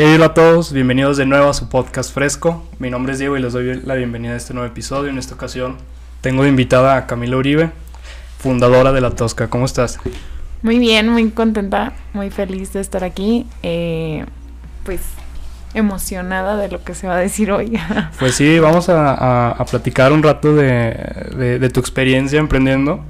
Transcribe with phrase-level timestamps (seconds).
[0.00, 2.64] Hey, hola a todos, bienvenidos de nuevo a su podcast fresco.
[2.78, 5.10] Mi nombre es Diego y les doy la bienvenida a este nuevo episodio.
[5.10, 5.76] En esta ocasión
[6.20, 7.72] tengo de invitada a Camila Uribe,
[8.38, 9.50] fundadora de La Tosca.
[9.50, 9.98] ¿Cómo estás?
[10.62, 13.44] Muy bien, muy contenta, muy feliz de estar aquí.
[13.64, 14.24] Eh,
[14.84, 15.00] pues
[15.74, 17.76] emocionada de lo que se va a decir hoy.
[18.20, 23.04] Pues sí, vamos a, platicar un rato de, tu experiencia emprendiendo.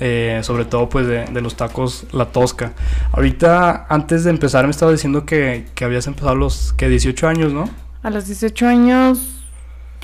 [0.00, 2.72] Eh, sobre todo pues de, los tacos La Tosca.
[3.12, 7.28] Ahorita, antes de empezar, me estaba diciendo que, que habías empezado a los que 18
[7.28, 7.68] años, ¿no?
[8.02, 9.44] A los 18 años,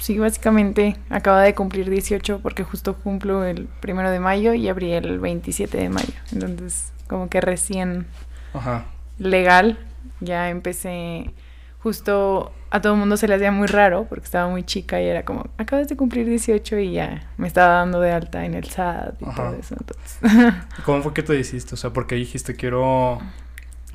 [0.00, 4.92] sí, básicamente acaba de cumplir 18 porque justo cumplo el primero de mayo y abrí
[4.92, 6.14] el 27 de mayo.
[6.32, 8.06] Entonces, como que recién
[9.18, 9.78] legal,
[10.20, 11.32] ya empecé
[11.82, 15.06] justo a todo el mundo se le hacía muy raro porque estaba muy chica y
[15.06, 18.64] era como, acabas de cumplir 18 y ya me estaba dando de alta en el
[18.64, 19.76] SAT y todo eso.
[19.78, 20.18] Entonces.
[20.84, 21.74] ¿Cómo fue que te hiciste?
[21.74, 23.18] O sea, porque dijiste quiero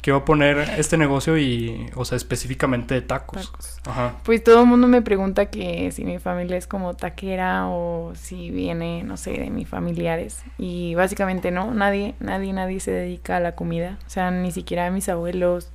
[0.05, 3.51] quiero poner este negocio y, o sea, específicamente de tacos.
[3.87, 4.13] Ajá.
[4.23, 8.51] Pues todo el mundo me pregunta que si mi familia es como taquera o si
[8.51, 10.43] viene, no sé, de mis familiares.
[10.59, 13.97] Y básicamente no, nadie, nadie, nadie se dedica a la comida.
[14.05, 15.71] O sea, ni siquiera mis abuelos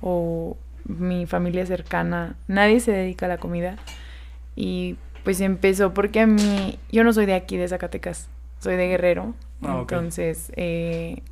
[0.00, 3.76] o mi familia cercana, nadie se dedica a la comida.
[4.54, 8.28] Y pues empezó porque a mí, yo no soy de aquí, de Zacatecas,
[8.60, 9.34] soy de Guerrero.
[9.62, 11.22] Ah, entonces, eh,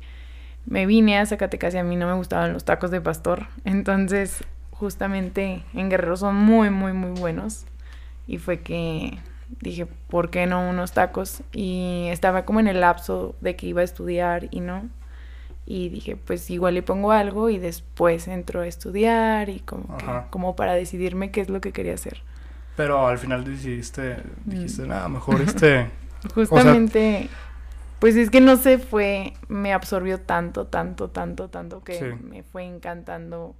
[0.65, 3.47] me vine a Zacatecas y a mí no me gustaban los tacos de pastor.
[3.63, 7.65] Entonces, justamente en Guerrero son muy, muy, muy buenos.
[8.27, 9.17] Y fue que
[9.61, 11.43] dije, ¿por qué no unos tacos?
[11.53, 14.89] Y estaba como en el lapso de que iba a estudiar y no
[15.65, 19.97] y dije, pues igual le pongo algo y después entro a estudiar y como,
[20.29, 22.21] como para decidirme qué es lo que quería hacer.
[22.77, 24.87] Pero al final decidiste, dijiste, mm.
[24.87, 25.89] nada, mejor este...
[26.33, 27.29] Justamente,
[27.99, 32.63] pues es que no se fue, me absorbió tanto, tanto, tanto, tanto que me fue
[32.63, 33.55] encantando,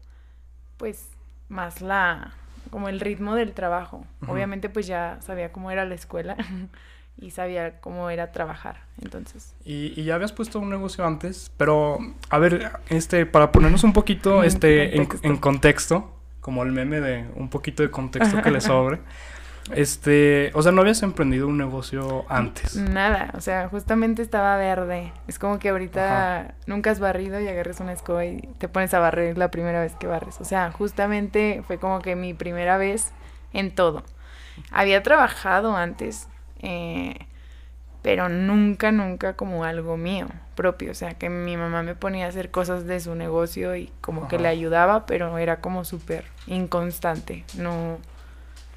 [0.78, 1.10] pues,
[1.48, 2.34] más la,
[2.72, 4.06] como el ritmo del trabajo.
[4.28, 6.38] Obviamente, pues ya sabía cómo era la escuela.
[7.18, 9.54] y sabía cómo era trabajar, entonces.
[9.64, 12.00] Y, ya habías puesto un negocio antes, pero
[12.30, 16.12] a ver, este, para ponernos un poquito este, en, contexto,
[16.42, 19.00] como el meme de un poquito de contexto que le sobre,
[19.72, 22.76] este, o sea, no habías emprendido un negocio antes.
[22.76, 25.12] Nada, o sea, justamente estaba verde.
[25.28, 29.00] Es como que ahorita nunca has barrido y agarres una escoba y te pones a
[29.00, 30.40] barrer la primera vez que barres.
[30.40, 33.12] O sea, justamente fue como que mi primera vez
[33.54, 34.04] en todo.
[34.72, 36.28] Había trabajado antes,
[36.66, 37.28] eh,
[38.02, 40.92] pero nunca, nunca como algo mío propio.
[40.92, 44.28] O sea, que mi mamá me ponía a hacer cosas de su negocio y como
[44.28, 47.46] que le ayudaba, pero era como súper inconstante.
[47.58, 47.98] No,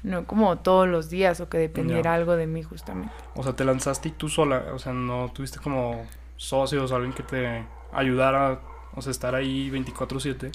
[0.03, 3.13] no como todos los días o que dependiera algo de mí justamente.
[3.35, 6.05] O sea, te lanzaste y tú sola, o sea, no tuviste como
[6.37, 8.61] socios o alguien que te ayudara,
[8.95, 10.51] o sea, estar ahí 24/7.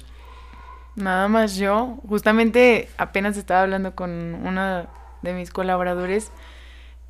[0.97, 4.89] Nada más yo, justamente apenas estaba hablando con una
[5.23, 6.31] de mis colaboradores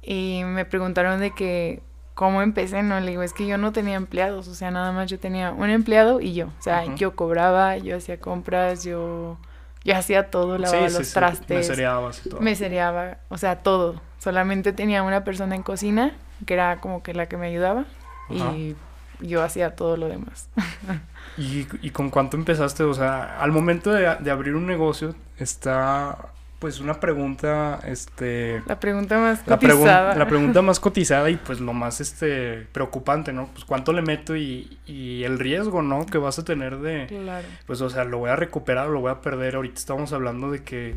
[0.06, 1.82] y me preguntaron de que
[2.14, 5.10] cómo empecé, no, le digo, es que yo no tenía empleados, o sea, nada más
[5.10, 9.36] yo tenía un empleado y yo, o sea, yo cobraba, yo hacía compras, yo,
[9.84, 11.56] yo hacía todo, lavaba los trastes.
[11.56, 12.40] Me seriabas y todo.
[12.40, 14.00] Me seriaba, o sea, todo.
[14.18, 16.12] Solamente tenía una persona en cocina,
[16.46, 17.84] que era como que la que me ayudaba,
[18.30, 18.76] y
[19.20, 20.48] yo hacía todo lo demás.
[21.36, 22.84] ¿Y, ¿Y con cuánto empezaste?
[22.84, 26.16] O sea, al momento de, de abrir un negocio, está
[26.64, 28.62] pues una pregunta, este...
[28.64, 30.14] La pregunta más cotizada.
[30.14, 33.48] La, pregunta más cotizada y pues lo más, este, preocupante, ¿no?
[33.52, 36.06] Pues cuánto le meto y, y el riesgo, ¿no?
[36.06, 37.04] Que vas a tener de...
[37.06, 37.46] Claro.
[37.66, 39.56] Pues, o sea, lo voy a recuperar o lo voy a perder.
[39.56, 40.94] Ahorita estamos hablando de que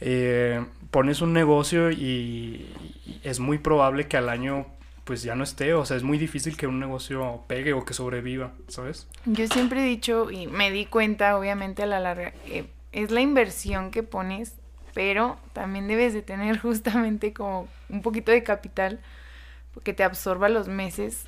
[0.00, 2.72] eh, pones un negocio y,
[3.22, 4.64] es muy probable que al año
[5.04, 7.92] pues ya no esté, o sea, es muy difícil que un negocio pegue o que
[7.92, 9.08] sobreviva, ¿sabes?
[9.26, 13.20] Yo siempre he dicho y me di cuenta, obviamente a la larga, eh, es la
[13.20, 14.54] inversión que pones
[14.94, 19.00] pero también debes de tener justamente como un poquito de capital
[19.84, 21.26] que te absorba los meses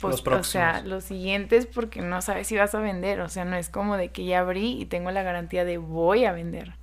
[0.00, 3.56] pues, o sea, los siguientes porque no sabes si vas a vender, o sea, no
[3.56, 6.74] es como de que ya abrí y tengo la garantía de voy a vender.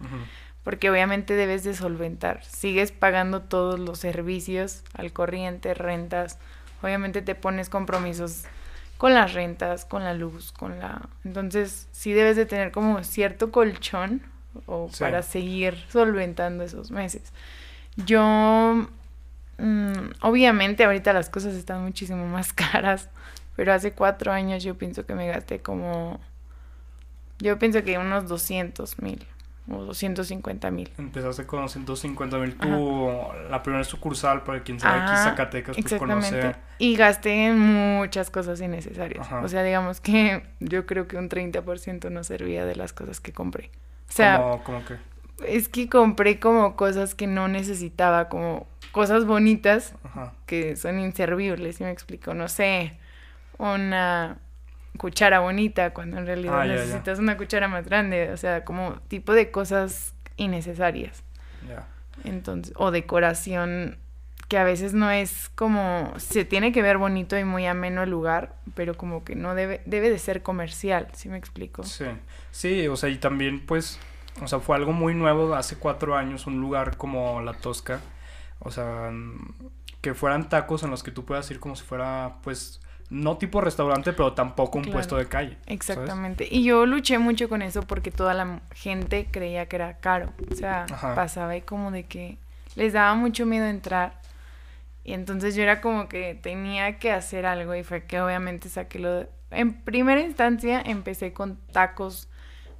[0.64, 2.44] Porque obviamente debes de solventar.
[2.44, 6.40] Sigues pagando todos los servicios al corriente, rentas.
[6.82, 8.44] Obviamente te pones compromisos
[8.98, 11.08] con las rentas, con la luz, con la...
[11.24, 14.24] Entonces, sí debes de tener como cierto colchón
[14.66, 17.34] o para seguir solventando esos meses.
[17.96, 18.88] Yo,
[19.58, 23.10] mm, obviamente ahorita las cosas están muchísimo más caras,
[23.56, 26.20] pero hace cuatro años yo pienso que me gasté como,
[27.40, 29.26] yo pienso que unos 200 mil
[29.70, 30.92] o 250 mil.
[30.98, 32.56] Empezaste con 250 mil.
[32.56, 36.56] Tu, la primera sucursal, para quien sabe aquí Zacatecas, pues conoce.
[36.78, 39.28] Y gasté en muchas cosas innecesarias.
[39.44, 43.34] O sea, digamos que yo creo que un 30% no servía de las cosas que
[43.34, 43.72] compré.
[44.10, 44.60] O sea.
[45.46, 49.94] Es que compré como cosas que no necesitaba, como cosas bonitas
[50.46, 52.34] que son inservibles, si me explico.
[52.34, 52.98] No sé,
[53.58, 54.38] una
[54.98, 59.34] cuchara bonita cuando en realidad ah, necesitas una cuchara más grande, o sea, como tipo
[59.34, 61.24] de cosas innecesarias.
[62.24, 63.98] Entonces, o decoración
[64.48, 68.10] que a veces no es como se tiene que ver bonito y muy ameno el
[68.10, 71.84] lugar, pero como que no debe debe de ser comercial, ¿sí me explico?
[71.84, 72.06] Sí.
[72.52, 74.00] Sí, o sea, y también pues
[74.42, 78.02] o sea, fue algo muy nuevo hace cuatro años, un lugar como La Tosca,
[78.60, 79.12] o sea,
[80.02, 83.62] que fueran tacos en los que tú puedas ir como si fuera pues no tipo
[83.62, 85.58] restaurante, pero tampoco un puesto de calle.
[85.68, 86.48] Exactamente.
[86.50, 90.34] Y yo luché mucho con eso porque toda la gente creía que era caro.
[90.52, 92.38] O sea, pasaba y como de que
[92.76, 94.20] les daba mucho miedo entrar.
[95.06, 99.00] Y entonces yo era como que tenía que hacer algo y fue que obviamente saqué
[99.00, 99.28] lo...
[99.52, 102.28] En primera instancia empecé con tacos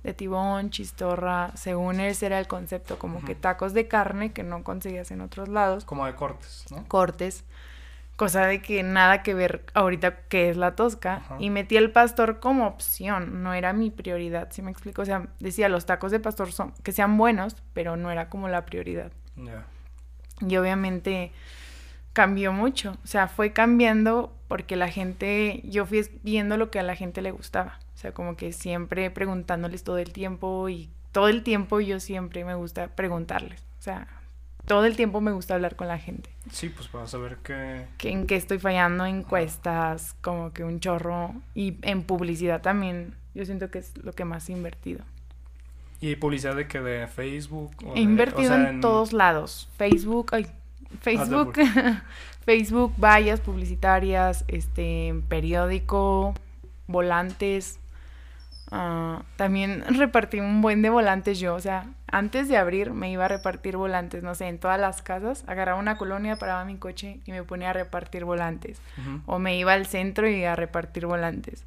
[0.04, 4.64] de tibón, chistorra, según ese era el concepto, como que tacos de carne que no
[4.64, 5.86] conseguías en otros lados.
[5.86, 6.88] Como de cortes, ¿no?
[6.88, 7.46] Cortes
[8.16, 12.40] cosa de que nada que ver ahorita que es la tosca, y metí el pastor
[12.40, 15.02] como opción, no era mi prioridad, ¿sí me explico?
[15.02, 18.48] O sea, decía, los tacos de pastor son, que sean buenos, pero no era como
[18.48, 19.12] la prioridad.
[20.42, 21.32] Y obviamente
[22.16, 26.84] cambió mucho, o sea, fue cambiando porque la gente, yo fui viendo lo que a
[26.84, 31.28] la gente le gustaba, o sea, como que siempre preguntándoles todo el tiempo y todo
[31.28, 34.08] el tiempo yo siempre me gusta preguntarles, o sea,
[34.66, 36.30] todo el tiempo me gusta hablar con la gente.
[36.50, 37.86] Sí, pues para saber qué...
[37.98, 41.36] Que en qué estoy fallando, encuestas, como que un chorro.
[41.54, 45.04] Y en publicidad también, yo siento que es lo que más he invertido.
[46.02, 47.76] ¿Y publicidad de que de Facebook?
[47.94, 49.70] he invertido en, todos lados.
[49.78, 50.48] Facebook, ay,
[51.02, 51.54] Facebook,
[52.46, 56.34] Facebook, vallas publicitarias, este, periódico,
[56.88, 57.80] volantes,
[58.72, 63.26] Ah, también repartí un buen de volantes yo, o sea, antes de abrir me iba
[63.26, 67.20] a repartir volantes, no sé, en todas las casas, agarraba una colonia, paraba mi coche
[67.26, 68.82] y me ponía a repartir volantes.
[69.28, 71.64] O me iba al centro y a repartir volantes.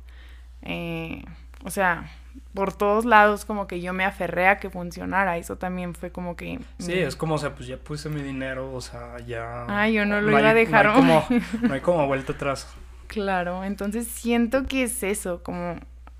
[0.62, 1.24] Eh,
[1.64, 2.10] o sea,
[2.54, 6.36] por todos lados como que yo me aferré a que funcionara, eso también fue como
[6.36, 6.60] que...
[6.78, 9.64] Sí, es como, o sea, pues ya puse mi dinero, o sea, ya...
[9.68, 10.86] Ah, yo no lo iba a dejar.
[10.86, 11.26] No hay, como,
[11.62, 12.68] no hay como vuelta atrás.
[13.06, 15.76] Claro, entonces siento que es eso, como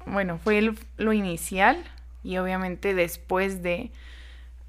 [0.06, 1.82] bueno, fue lo inicial
[2.22, 3.90] y obviamente después de,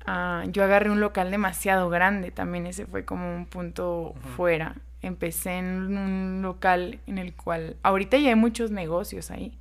[0.05, 4.75] ah, yo agarré un local demasiado grande, también ese fue como un punto fuera.
[5.01, 9.57] Empecé en un local en el cual, ahorita ya hay muchos negocios ahí.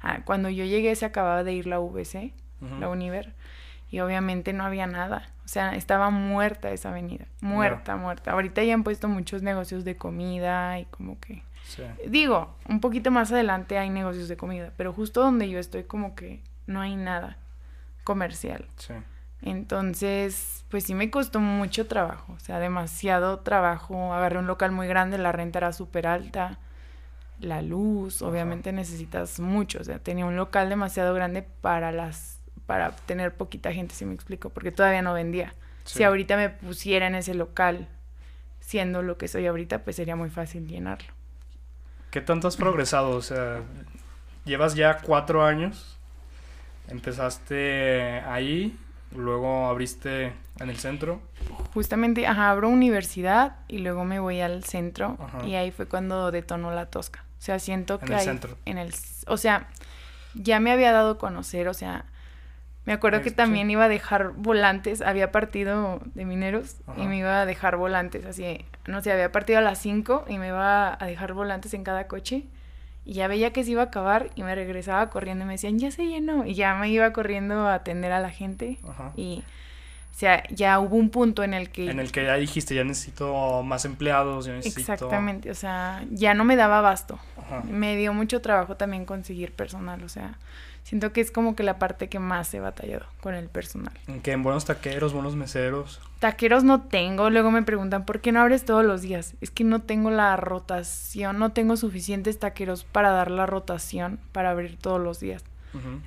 [0.00, 2.32] Ah, cuando yo llegué se acababa de ir la VC,
[2.78, 3.34] la Univer,
[3.90, 5.30] y obviamente no había nada.
[5.44, 8.32] O sea, estaba muerta esa avenida, muerta, muerta.
[8.32, 11.42] Ahorita ya han puesto muchos negocios de comida y como que
[12.06, 16.14] Digo, un poquito más adelante hay negocios de comida, pero justo donde yo estoy como
[16.14, 17.36] que no hay nada
[18.04, 18.66] comercial.
[19.42, 24.12] Entonces, pues sí me costó mucho trabajo, o sea, demasiado trabajo.
[24.12, 26.58] Agarré un local muy grande, la renta era súper alta,
[27.40, 32.92] la luz, obviamente necesitas mucho, o sea, tenía un local demasiado grande para las para
[32.92, 35.54] tener poquita gente, si me explico, porque todavía no vendía.
[35.82, 37.88] Si ahorita me pusiera en ese local,
[38.60, 41.12] siendo lo que soy ahorita, pues sería muy fácil llenarlo.
[42.12, 43.10] ¿Qué tanto has progresado?
[43.10, 43.62] O sea,
[44.44, 45.98] llevas ya cuatro años,
[46.86, 48.78] empezaste ahí,
[49.16, 51.20] luego abriste en el centro.
[51.74, 56.70] Justamente, ajá, abro universidad y luego me voy al centro y ahí fue cuando detonó
[56.70, 57.24] la tosca.
[57.38, 58.06] O sea, siento que...
[58.06, 58.58] En el centro.
[58.66, 58.94] En el,
[59.26, 59.68] o sea,
[60.34, 62.04] ya me había dado a conocer, o sea,
[62.84, 67.40] me acuerdo que también iba a dejar volantes, había partido de mineros y me iba
[67.40, 71.06] a dejar volantes, así, no sé, había partido a las 5 y me iba a
[71.06, 72.44] dejar volantes en cada coche
[73.04, 75.78] y ya veía que se iba a acabar y me regresaba corriendo y me decían,
[75.78, 78.78] ya se llenó y ya me iba corriendo a atender a la gente
[79.16, 79.42] y...
[80.12, 81.90] O sea, ya hubo un punto en el que...
[81.90, 84.80] En el que ya dijiste, ya necesito más empleados, ya necesito...
[84.80, 87.18] Exactamente, o sea, ya no me daba abasto.
[87.64, 90.38] Me dio mucho trabajo también conseguir personal, o sea,
[90.84, 93.92] siento que es como que la parte que más he batallado con el personal.
[94.08, 94.32] ¿En qué?
[94.32, 96.00] ¿En buenos taqueros, buenos meseros?
[96.18, 99.34] Taqueros no tengo, luego me preguntan, ¿por qué no abres todos los días?
[99.40, 104.50] Es que no tengo la rotación, no tengo suficientes taqueros para dar la rotación para
[104.50, 105.44] abrir todos los días.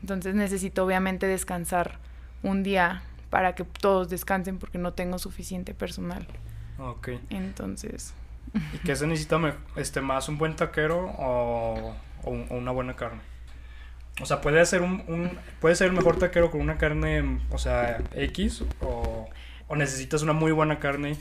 [0.01, 1.97] Entonces necesito obviamente descansar
[2.43, 3.01] un día
[3.33, 6.27] para que todos descansen porque no tengo suficiente personal.
[6.77, 7.09] Ok.
[7.31, 8.13] Entonces...
[8.75, 9.39] ¿Y qué se necesita
[9.75, 13.21] este, más, un buen taquero o una buena carne?
[14.21, 17.57] O sea, puede ser un, un, puede ser el mejor taquero con una carne, o
[17.57, 19.27] sea, X, o,
[19.67, 21.17] o necesitas una muy buena carne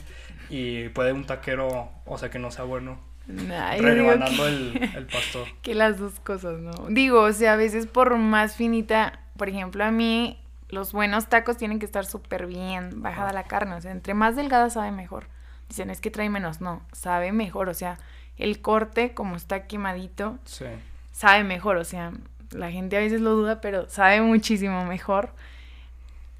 [0.51, 3.01] y puede un taquero, o sea, que no sea bueno.
[3.27, 5.49] Nah, rebanando el, el pastor.
[5.63, 6.73] Que las dos cosas, ¿no?
[6.91, 10.42] Digo, o sea, a veces por más finita, por ejemplo, a mí
[10.73, 14.37] los buenos tacos tienen que estar súper bien bajada la carne, o sea, entre más
[14.37, 15.27] delgada sabe mejor.
[15.69, 17.99] Dicen, es que trae menos, no, sabe mejor, o sea,
[18.39, 20.65] el corte como está quemadito, sí.
[21.13, 22.13] sabe mejor, o sea,
[22.53, 25.35] la gente a veces lo duda, pero sabe muchísimo mejor.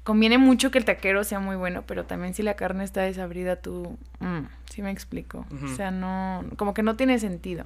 [0.03, 3.57] Conviene mucho que el taquero sea muy bueno, pero también si la carne está desabrida,
[3.57, 5.45] tú, mm, sí me explico.
[5.63, 7.65] O sea, no, como que no tiene sentido.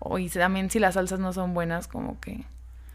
[0.00, 2.44] O y también si las salsas no son buenas, como que...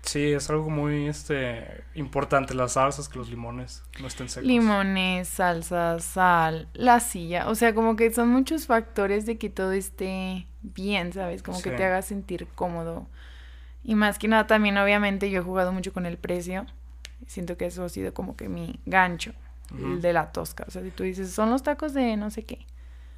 [0.02, 4.48] Sí, es algo muy este importante, las salsas, que los limones no estén secos.
[4.48, 9.72] Limones, salsas, sal, la silla, o sea, como que son muchos factores de que todo
[9.72, 11.44] esté bien, ¿sabes?
[11.44, 13.08] Como que te haga sentir cómodo.
[13.84, 16.66] Y más que nada también obviamente yo he jugado mucho con el precio.
[17.28, 19.34] Siento que eso ha sido como que mi gancho,
[19.78, 20.66] el de la tosca.
[20.68, 22.66] O sea, si tú dices, son los tacos de no sé qué.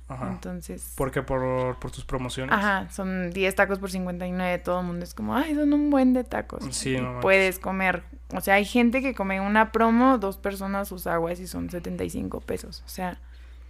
[0.07, 0.29] Ajá.
[0.31, 0.93] Entonces.
[0.95, 1.24] ¿Por qué?
[1.24, 2.53] ¿Por, por tus promociones?
[2.55, 4.60] Ajá, son 10 tacos por 59.
[4.60, 6.63] Todo el mundo es como, ay, son un buen de tacos.
[6.72, 8.03] Sí, no Puedes comer.
[8.33, 12.41] O sea, hay gente que come una promo, dos personas sus aguas y son 75
[12.41, 12.83] pesos.
[12.86, 13.19] O sea.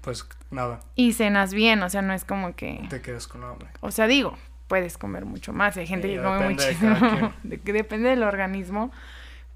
[0.02, 0.82] Pues nada.
[0.96, 2.86] Y cenas bien, o sea, no es como que.
[2.90, 3.70] Te quedas con hambre.
[3.80, 4.38] O sea, digo,
[4.68, 5.78] puedes comer mucho más.
[5.78, 7.34] Hay gente que come muchísimo.
[7.44, 8.92] De depende del organismo.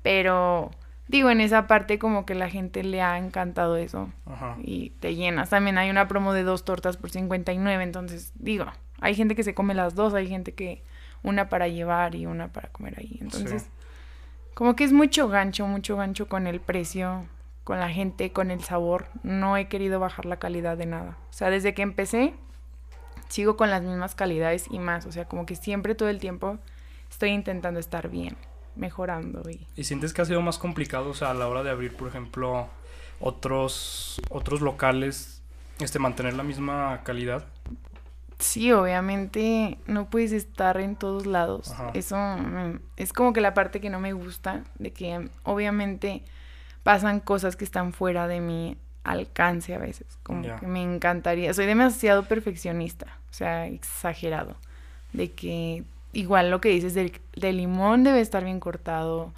[0.04, 0.72] Pero
[1.08, 4.10] digo, en esa parte como que la gente le ha encantado eso.
[4.26, 4.58] Ajá.
[4.62, 5.50] Y te llenas.
[5.50, 7.84] También hay una promo de dos tortas por 59.
[7.84, 8.66] Entonces, digo,
[9.00, 10.14] hay gente que se come las dos.
[10.14, 10.84] Hay gente que
[11.24, 13.18] una para llevar y una para comer ahí.
[13.22, 13.70] Entonces,
[14.54, 17.26] como que es mucho gancho, mucho gancho con el precio,
[17.64, 19.08] con la gente, con el sabor.
[19.24, 21.18] No he querido bajar la calidad de nada.
[21.30, 22.34] O sea, desde que empecé
[23.30, 25.06] sigo con las mismas calidades y más.
[25.06, 26.58] O sea, como que siempre todo el tiempo
[27.10, 28.36] estoy intentando estar bien,
[28.78, 29.50] mejorando.
[29.50, 31.96] ¿Y, ¿Y sientes que ha sido más complicado, o sea, a la hora de abrir,
[31.96, 32.68] por ejemplo,
[33.20, 35.42] otros, otros locales,
[35.80, 37.46] este, mantener la misma calidad?
[38.40, 41.74] Sí, obviamente no puedes estar en todos lados.
[41.94, 42.18] Eso
[42.96, 46.24] es como que la parte que no me gusta, de que obviamente
[46.84, 51.66] pasan cosas que están fuera de mi alcance a veces, como que me encantaría, soy
[51.66, 54.56] demasiado perfeccionista, o sea, exagerado,
[55.14, 55.84] de que
[56.18, 59.34] igual lo que dices del, limón debe estar bien cortado,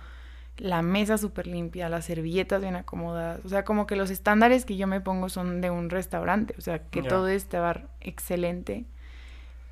[0.57, 4.77] la mesa súper limpia, las servilletas bien acomodadas, o sea, como que los estándares que
[4.77, 7.57] yo me pongo son de un restaurante, o sea, que todo esté
[7.99, 8.85] excelente,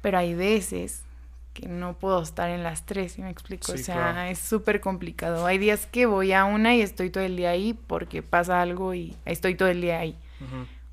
[0.02, 1.06] pero hay veces
[1.54, 3.72] que no puedo estar en las tres, ¿sí me explico?
[3.72, 5.48] o sea, es súper complicado.
[5.48, 8.94] Hay días que voy a una y estoy todo el día ahí porque pasa algo
[8.94, 10.16] y estoy todo el día ahí.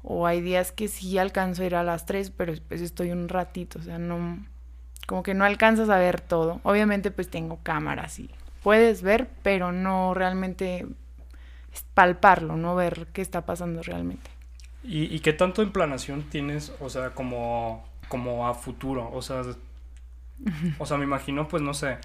[0.03, 3.29] O hay días que sí alcanzo a ir a las tres, pero después estoy un
[3.29, 4.39] ratito, o sea, no,
[5.07, 6.61] como que no alcanzas a ver todo.
[6.63, 8.31] Obviamente pues tengo cámaras y
[8.63, 10.87] puedes ver, pero no realmente
[11.95, 14.31] palparlo, no ver qué está pasando realmente.
[14.83, 19.11] ¿Y, y qué tanto en planación tienes, o sea, como, como a futuro?
[19.13, 19.43] O sea,
[20.79, 21.99] o sea, me imagino, pues no sé.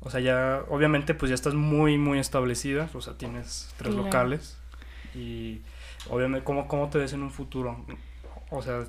[0.00, 2.88] O sea, ya, obviamente, pues ya estás muy, muy establecida.
[2.94, 4.58] O sea, tienes tres locales.
[5.14, 5.62] Y
[6.10, 7.84] obviamente, ¿cómo, ¿cómo te ves en un futuro?
[8.50, 8.84] O sea...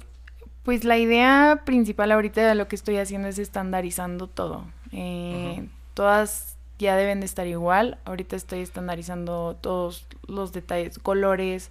[0.65, 4.65] Pues la idea principal ahorita de lo que estoy haciendo es estandarizando todo.
[4.91, 7.99] Eh, todas ya deben de estar igual.
[8.03, 11.69] Ahorita estoy estandarizando todos los detalles, colores,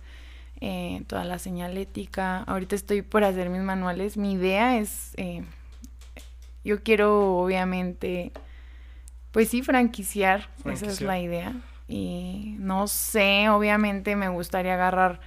[0.61, 2.45] eh, toda la señalética.
[2.45, 4.17] Ahorita estoy por hacer mis manuales.
[4.17, 5.43] Mi idea es eh,
[6.65, 8.31] yo quiero, obviamente,
[9.33, 11.53] pues sí, franquiciar, esa es la idea.
[11.89, 15.21] Y no sé, obviamente me gustaría agarrar,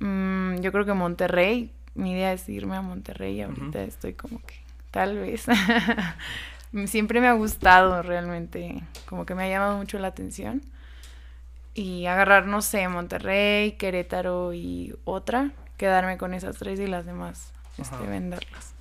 [0.00, 4.54] mm, yo creo que Monterrey, mi idea es irme a Monterrey, ahorita estoy como que,
[4.90, 5.46] tal vez.
[6.86, 10.60] Siempre me ha gustado realmente, como que me ha llamado mucho la atención.
[11.72, 17.52] Y agarrar, no sé, Monterrey, Querétaro y otra, quedarme con esas tres y las demás,
[17.78, 18.74] este, venderlas.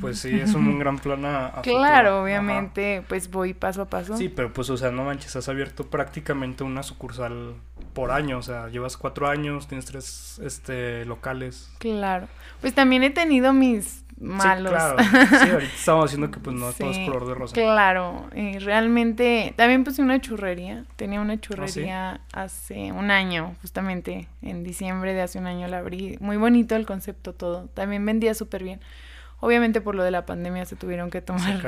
[0.00, 4.16] Pues sí, es un, gran plan a, Claro, obviamente, pues voy paso a paso.
[4.16, 7.54] Sí, pero pues, o sea, no manches, has abierto prácticamente una sucursal
[7.96, 11.70] por año, o sea, llevas cuatro años, tienes tres, este, locales.
[11.78, 12.28] Claro,
[12.60, 14.70] pues también he tenido mis malos.
[14.70, 14.98] Sí, claro,
[15.30, 17.54] sí, ahorita estamos diciendo que pues no todo es color de rosa.
[17.54, 24.28] Claro, y realmente, también puse una churrería, tenía una ¿Ah, churrería hace un año, justamente,
[24.42, 28.34] en diciembre de hace un año la abrí, muy bonito el concepto todo, también vendía
[28.34, 28.80] súper bien.
[29.40, 31.62] Obviamente por lo de la pandemia se tuvieron que tomar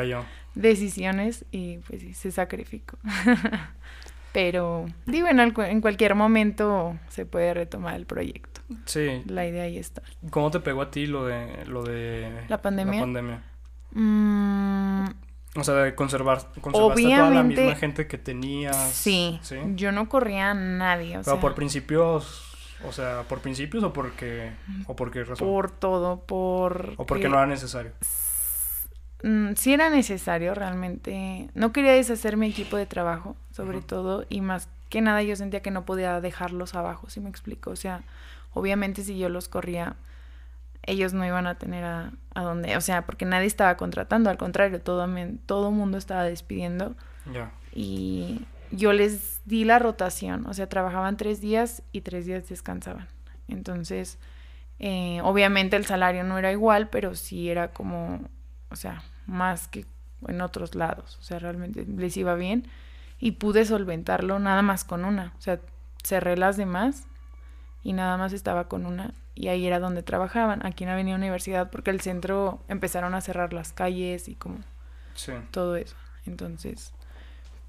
[0.54, 2.98] decisiones y pues sí, se sacrificó.
[4.32, 8.60] Pero digo, en, en cualquier momento se puede retomar el proyecto.
[8.84, 9.22] Sí.
[9.26, 10.02] La idea ahí está.
[10.30, 12.94] ¿Cómo te pegó a ti lo de, lo de la pandemia?
[12.94, 13.42] La pandemia.
[13.92, 15.04] Mm,
[15.56, 18.76] O sea, de conservar, conservaste Obviamente, toda la misma gente que tenías.
[18.76, 19.40] Sí,
[19.74, 21.18] Yo no corría a nadie.
[21.18, 22.44] O Pero por principios.
[22.84, 24.52] O sea, por principios o porque.
[24.86, 25.48] o por qué razón.
[25.48, 26.92] Por todo, por.
[26.96, 27.92] O porque no era necesario.
[29.22, 31.50] Mm, sí era necesario realmente.
[31.54, 35.60] No quería deshacer mi equipo de trabajo, sobre todo, y más que nada yo sentía
[35.60, 37.70] que no podía dejarlos abajo, si me explico.
[37.70, 38.02] O sea,
[38.54, 39.96] obviamente si yo los corría,
[40.84, 44.38] ellos no iban a tener a, a dónde, o sea, porque nadie estaba contratando, al
[44.38, 45.06] contrario, todo
[45.46, 46.94] todo mundo estaba despidiendo.
[47.32, 47.50] Ya.
[47.74, 53.08] Y yo les di la rotación, o sea, trabajaban tres días y tres días descansaban.
[53.48, 54.18] Entonces,
[54.78, 58.20] eh, obviamente el salario no era igual, pero sí era como,
[58.70, 59.86] o sea, más que
[60.26, 62.66] en otros lados, o sea, realmente les iba bien
[63.20, 65.60] y pude solventarlo nada más con una, o sea,
[66.02, 67.04] cerré las demás
[67.82, 71.70] y nada más estaba con una y ahí era donde trabajaban, aquí en Avenida Universidad,
[71.70, 74.58] porque el centro empezaron a cerrar las calles y como
[75.52, 75.94] todo eso.
[76.26, 76.92] Entonces,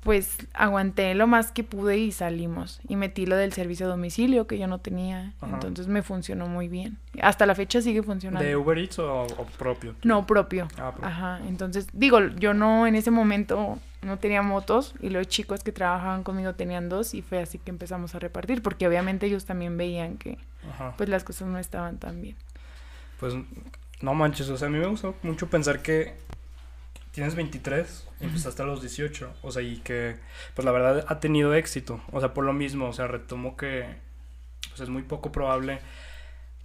[0.02, 2.80] pues aguanté lo más que pude y salimos.
[2.88, 5.34] Y metí lo del servicio a domicilio que yo no tenía.
[5.42, 6.98] Entonces me funcionó muy bien.
[7.22, 8.48] Hasta la fecha sigue funcionando.
[8.48, 9.28] ¿De Uber Eats o,
[9.58, 9.96] propio?
[10.04, 10.68] No, propio.
[10.78, 11.06] Ah, propio.
[11.06, 11.42] Ajá.
[11.48, 16.24] Entonces, digo, yo no en ese momento no tenía motos y los chicos que trabajaban
[16.24, 20.18] conmigo tenían dos y fue así que empezamos a repartir porque obviamente ellos también veían
[20.18, 20.38] que
[20.98, 22.38] pues las cosas no estaban tan bien.
[23.20, 23.34] Pues
[24.02, 26.16] no manches, o sea, a mí me gusta mucho pensar que
[27.20, 30.16] tienes 23 y empezaste a los 18, o sea, y que
[30.54, 33.84] pues la verdad ha tenido éxito, o sea, por lo mismo, o sea, retomo que
[34.70, 35.82] pues es muy poco probable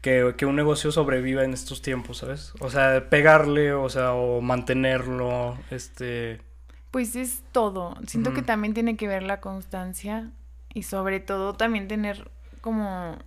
[0.00, 2.52] que, que un negocio sobreviva en estos tiempos, ¿sabes?
[2.60, 6.40] O sea, pegarle, o sea, o mantenerlo, este...
[6.92, 10.30] Pues es todo, siento que también tiene que ver la constancia
[10.72, 12.30] y sobre todo también tener
[12.60, 13.18] como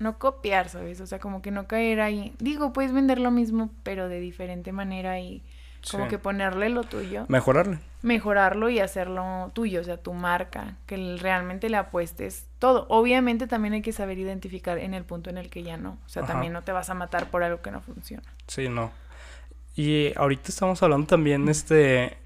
[0.00, 1.00] no copiar, ¿sabes?
[1.00, 2.34] O sea, como que no caer ahí.
[2.40, 5.44] Digo, puedes vender lo mismo, pero de diferente manera y
[5.90, 7.24] como que ponerle lo tuyo.
[7.28, 7.78] Mejorarle.
[8.02, 12.86] Mejorarlo y hacerlo tuyo, o sea, tu marca, que realmente le apuestes todo.
[12.88, 15.98] Obviamente también hay que saber identificar en el punto en el que ya no.
[16.06, 18.24] O sea, también no te vas a matar por algo que no funciona.
[18.46, 18.90] Sí, no.
[19.74, 22.18] Y ahorita estamos hablando también, este,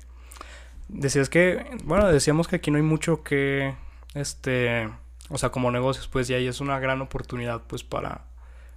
[0.88, 3.74] decías que, bueno, decíamos que aquí no hay mucho que,
[4.14, 4.90] este,
[5.28, 8.22] o sea, como negocios, pues, y ahí es una gran oportunidad, pues, para,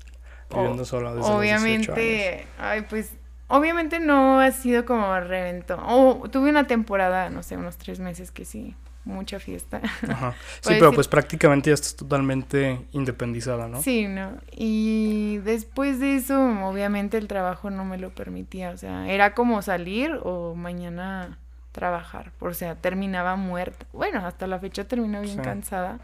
[0.50, 2.48] viviendo sola desde obviamente, los 18 años?
[2.58, 3.12] ay, pues
[3.48, 5.80] obviamente no ha sido como reventón.
[5.84, 8.76] O tuve una temporada, no sé, unos tres meses que sí,
[9.08, 9.82] mucha fiesta.
[10.08, 10.36] Ajá.
[10.62, 13.82] Sí, pero pues prácticamente ya estás totalmente independizada, ¿no?
[13.82, 14.34] Sí, ¿no?
[14.52, 18.72] Y después de eso, obviamente el trabajo no me lo permitía.
[18.72, 21.38] O sea, era como salir o mañana
[21.72, 22.32] trabajar.
[22.40, 23.86] O sea, terminaba muerta.
[23.94, 26.00] Bueno, hasta la fecha terminó bien cansada.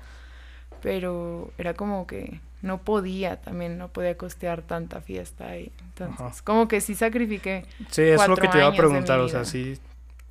[0.82, 5.58] Pero era como que no podía también, no podía costear tanta fiesta.
[5.58, 7.66] Y entonces, como que sí sacrifiqué.
[7.90, 9.20] Sí, es lo que te iba a preguntar.
[9.20, 9.80] O sea, sí.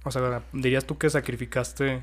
[0.04, 2.02] O sea, dirías tú que sacrificaste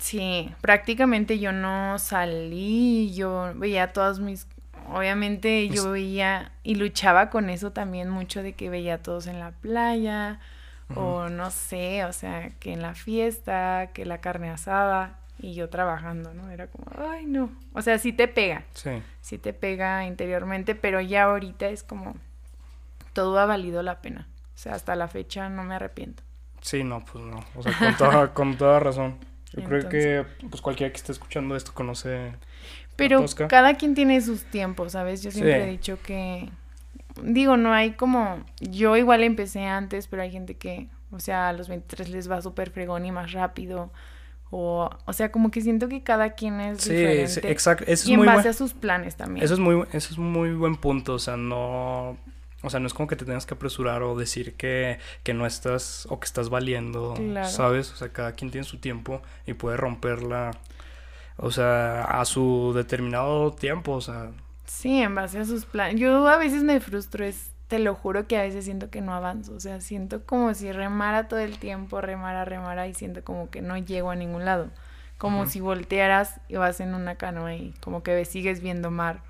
[0.00, 4.46] Sí, prácticamente yo no salí, yo veía todos mis,
[4.88, 9.38] obviamente yo veía y luchaba con eso también mucho de que veía a todos en
[9.38, 10.40] la playa
[10.96, 15.68] o no sé, o sea, que en la fiesta, que la carne asada y yo
[15.68, 16.50] trabajando, ¿no?
[16.50, 17.50] Era como, ay, no.
[17.74, 18.64] O sea, sí te pega.
[18.74, 19.02] Sí.
[19.20, 22.16] Sí te pega interiormente, pero ya ahorita es como,
[23.12, 24.26] todo ha valido la pena.
[24.54, 26.22] O sea, hasta la fecha no me arrepiento.
[26.60, 27.40] Sí, no, pues no.
[27.54, 29.18] O sea, con toda, con toda razón.
[29.52, 32.32] Yo creo que pues cualquiera que esté escuchando esto conoce.
[32.96, 35.22] Pero cada quien tiene sus tiempos, ¿sabes?
[35.22, 36.48] Yo siempre he dicho que.
[37.22, 38.44] Digo, no hay como.
[38.60, 42.40] Yo igual empecé antes, pero hay gente que, o sea, a los 23 les va
[42.42, 43.90] súper fregón y más rápido.
[44.50, 47.28] O, o sea, como que siento que cada quien es sí, diferente.
[47.28, 47.84] Sí, exacto.
[47.86, 49.44] Eso y en base a sus planes también.
[49.44, 51.14] Eso es muy, eso es muy buen punto.
[51.14, 52.16] O sea, no.
[52.62, 55.46] O sea, no es como que te tengas que apresurar o decir que, que no
[55.46, 57.90] estás o que estás valiendo, ¿sabes?
[57.92, 60.50] O sea, cada quien tiene su tiempo y puede romperla,
[61.38, 64.32] o sea, a su determinado tiempo, o sea.
[64.66, 65.98] Sí, en base a sus planes.
[65.98, 69.14] Yo a veces me frustro, es, te lo juro que a veces siento que no
[69.14, 73.48] avanzo, o sea, siento como si remara todo el tiempo, remara, remara y siento como
[73.48, 74.68] que no llego a ningún lado.
[75.16, 79.20] Como si voltearas y vas en una canoa y como que sigues viendo mar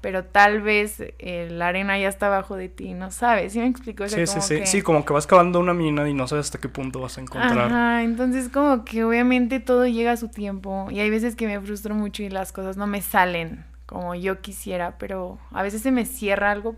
[0.00, 3.66] pero tal vez eh, la arena ya está abajo de ti, no sabes, ¿sí me
[3.66, 4.08] explico?
[4.08, 6.68] sí, sí, sí, sí, como que vas cavando una mina y no sabes hasta qué
[6.68, 7.58] punto vas a encontrar.
[7.58, 11.60] Ajá, entonces como que obviamente todo llega a su tiempo y hay veces que me
[11.60, 15.90] frustro mucho y las cosas no me salen como yo quisiera, pero a veces se
[15.90, 16.76] me cierra algo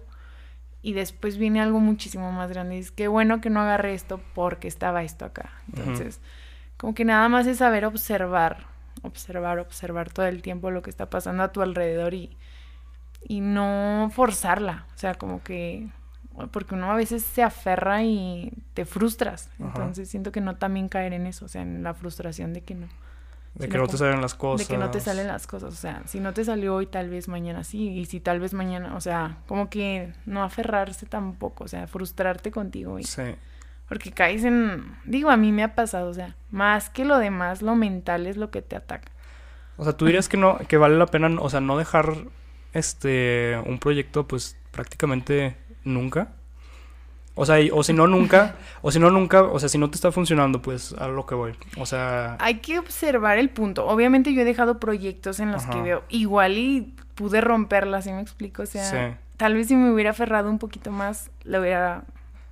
[0.82, 4.20] y después viene algo muchísimo más grande y es que bueno que no agarré esto
[4.34, 5.50] porque estaba esto acá.
[5.68, 6.20] Entonces,
[6.76, 8.66] como que nada más es saber observar,
[9.02, 12.36] observar, observar todo el tiempo lo que está pasando a tu alrededor y
[13.26, 15.88] y no forzarla, o sea, como que
[16.50, 21.12] porque uno a veces se aferra y te frustras, entonces siento que no también caer
[21.12, 22.88] en eso, o sea, en la frustración de que no.
[23.54, 24.66] De que no te salen las cosas.
[24.66, 27.08] De que no te salen las cosas, o sea, si no te salió hoy, tal
[27.08, 31.64] vez mañana sí, y si tal vez mañana, o sea, como que no aferrarse tampoco,
[31.64, 32.98] o sea, frustrarte contigo.
[32.98, 33.22] Y, sí.
[33.88, 37.62] Porque caes en, digo, a mí me ha pasado, o sea, más que lo demás,
[37.62, 39.12] lo mental es lo que te ataca.
[39.76, 42.16] O sea, tú dirías que no, que vale la pena, o sea, no dejar
[42.74, 46.32] este, un proyecto, pues prácticamente nunca.
[47.36, 49.96] O sea, o si no nunca, o si no nunca, o sea, si no te
[49.96, 51.52] está funcionando, pues a lo que voy.
[51.78, 52.36] O sea...
[52.40, 53.86] Hay que observar el punto.
[53.86, 58.20] Obviamente yo he dejado proyectos en los que veo igual y pude romperla, ¿sí me
[58.20, 58.62] explico?
[58.62, 62.04] O sea, tal vez si me hubiera aferrado un poquito más, lo hubiera...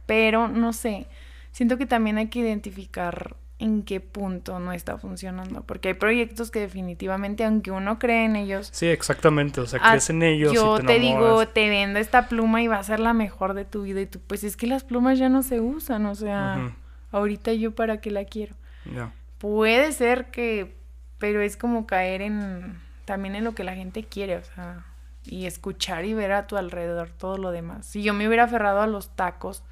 [0.06, 1.06] Pero, no sé,
[1.52, 5.62] siento que también hay que identificar en qué punto no está funcionando.
[5.62, 8.68] Porque hay proyectos que definitivamente, aunque uno cree en ellos.
[8.72, 9.60] Sí, exactamente.
[9.60, 10.52] O sea, ah, crees en ellos.
[10.52, 13.82] Yo te, digo, te vendo esta pluma y va a ser la mejor de tu
[13.82, 14.00] vida.
[14.00, 16.06] Y tú, pues es que las plumas ya no se usan.
[16.06, 16.74] O sea,
[17.12, 18.56] ahorita yo para qué la quiero.
[18.92, 19.12] Ya.
[19.38, 20.76] Puede ser que.
[21.18, 22.80] Pero es como caer en.
[23.04, 24.38] También en lo que la gente quiere.
[24.38, 24.84] O sea.
[25.24, 27.86] Y escuchar y ver a tu alrededor todo lo demás.
[27.86, 29.62] Si yo me hubiera aferrado a los tacos,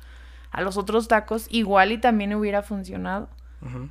[0.53, 3.29] a los otros tacos, igual y también hubiera funcionado.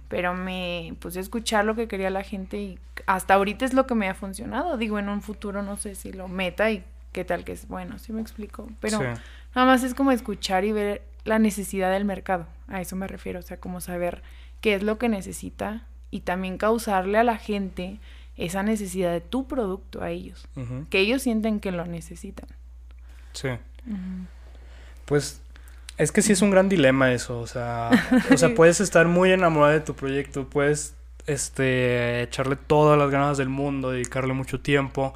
[0.07, 3.85] Pero me puse a escuchar lo que quería la gente y hasta ahorita es lo
[3.85, 4.77] que me ha funcionado.
[4.77, 7.99] Digo, en un futuro no sé si lo meta y qué tal que es bueno,
[7.99, 8.67] sí me explico.
[8.79, 12.47] Pero nada más es como escuchar y ver la necesidad del mercado.
[12.67, 14.23] A eso me refiero, o sea, como saber
[14.61, 17.99] qué es lo que necesita y también causarle a la gente
[18.37, 20.47] esa necesidad de tu producto a ellos.
[20.89, 22.47] Que ellos sienten que lo necesitan.
[23.33, 23.49] Sí.
[25.05, 25.41] Pues
[25.99, 27.89] es que sí es un gran dilema eso, o sea,
[28.31, 30.95] o sea, puedes estar muy enamorado de tu proyecto, puedes
[31.27, 35.13] este echarle todas las ganas del mundo, dedicarle mucho tiempo,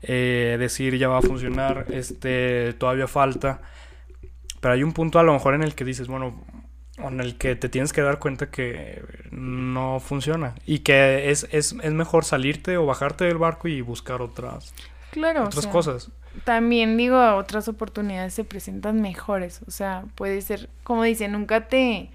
[0.00, 3.60] eh, decir ya va a funcionar, este todavía falta.
[4.60, 6.42] Pero hay un punto a lo mejor en el que dices, bueno,
[6.96, 11.76] en el que te tienes que dar cuenta que no funciona y que es, es,
[11.82, 14.72] es mejor salirte o bajarte del barco y buscar otras,
[15.10, 16.10] claro, otras cosas
[16.44, 19.60] también digo, otras oportunidades se presentan mejores.
[19.66, 22.10] O sea, puede ser, como dice, nunca te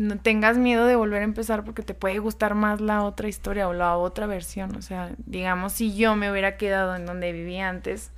[0.00, 3.68] no tengas miedo de volver a empezar porque te puede gustar más la otra historia
[3.68, 4.74] o la otra versión.
[4.74, 8.10] O sea, digamos, si yo me hubiera quedado en donde vivía antes,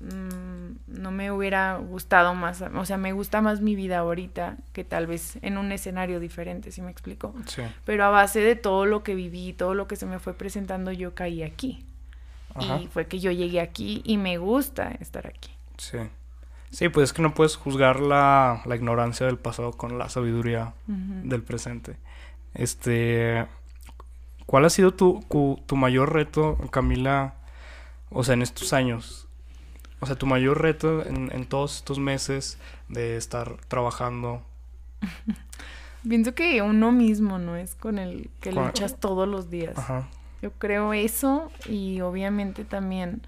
[0.00, 2.62] mm, no me hubiera gustado más.
[2.62, 6.70] O sea, me gusta más mi vida ahorita que tal vez en un escenario diferente,
[6.70, 7.34] si me explico.
[7.46, 7.62] Sí.
[7.84, 10.92] Pero a base de todo lo que viví, todo lo que se me fue presentando,
[10.92, 11.84] yo caí aquí.
[12.60, 15.50] Y fue que yo llegué aquí y me gusta estar aquí.
[15.78, 15.98] Sí.
[16.70, 20.72] Sí, pues es que no puedes juzgar la, la ignorancia del pasado con la sabiduría
[20.86, 21.96] del presente.
[22.54, 23.46] Este,
[24.46, 25.22] ¿cuál ha sido tu,
[25.66, 27.34] tu, mayor reto, Camila,
[28.10, 29.28] o sea, en estos años?
[30.00, 34.42] O sea, tu mayor reto en, en todos estos meses de estar trabajando.
[36.08, 37.54] Pienso que uno mismo, ¿no?
[37.54, 39.76] Es con el que luchas todos los días.
[39.78, 40.08] Ajá.
[40.42, 43.22] Yo creo eso y obviamente también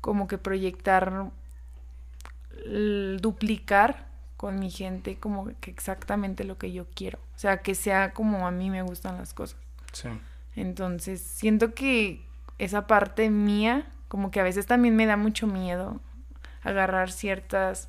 [0.00, 1.30] como que proyectar,
[3.20, 7.18] duplicar con mi gente como que exactamente lo que yo quiero.
[7.36, 9.56] O sea, que sea como a mí me gustan las cosas.
[9.92, 10.08] Sí.
[10.56, 12.20] Entonces, siento que
[12.58, 16.00] esa parte mía, como que a veces también me da mucho miedo
[16.62, 17.88] agarrar ciertas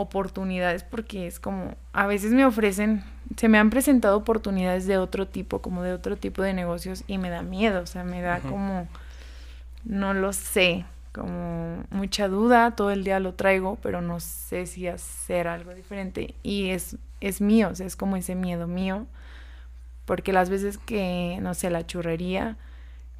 [0.00, 3.02] oportunidades porque es como, a veces me ofrecen,
[3.36, 7.18] se me han presentado oportunidades de otro tipo, como de otro tipo de negocios y
[7.18, 8.86] me da miedo, o sea, me da como,
[9.84, 14.86] no lo sé, como mucha duda, todo el día lo traigo, pero no sé si
[14.86, 19.06] hacer algo diferente y es, es mío, o sea, es como ese miedo mío,
[20.04, 22.56] porque las veces que, no sé, la churrería,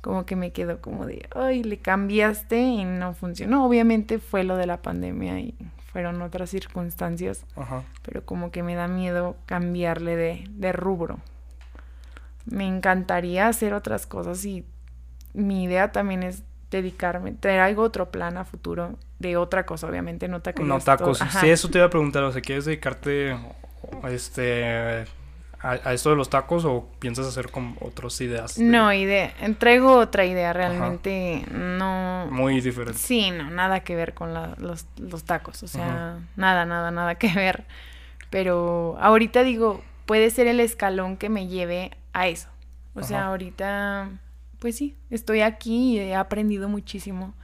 [0.00, 3.66] como que me quedo como de, ay, le cambiaste y no funcionó.
[3.66, 5.54] Obviamente fue lo de la pandemia y
[5.92, 7.44] fueron otras circunstancias,
[8.02, 11.18] pero como que me da miedo cambiarle de, de rubro.
[12.44, 14.64] Me encantaría hacer otras cosas y
[15.34, 20.40] mi idea también es dedicarme, traigo otro plan a futuro de otra cosa, obviamente, no
[20.40, 20.66] tacos.
[20.66, 23.36] No tacos, sí, eso te iba a preguntar, o sea, ¿quieres dedicarte
[24.08, 25.06] este
[25.60, 28.58] a, esto de los tacos o piensas hacer con otras ideas?
[28.58, 32.28] No, idea, entrego otra idea, realmente no...
[32.30, 32.98] Muy diferente.
[32.98, 34.86] Sí, no, nada que ver con los,
[35.24, 37.64] tacos, o sea, nada, nada, nada que ver.
[38.30, 42.48] Pero ahorita digo, puede ser el escalón que me lleve a eso.
[42.94, 44.10] O sea, ahorita,
[44.58, 47.34] pues sí, estoy aquí y he aprendido muchísimo.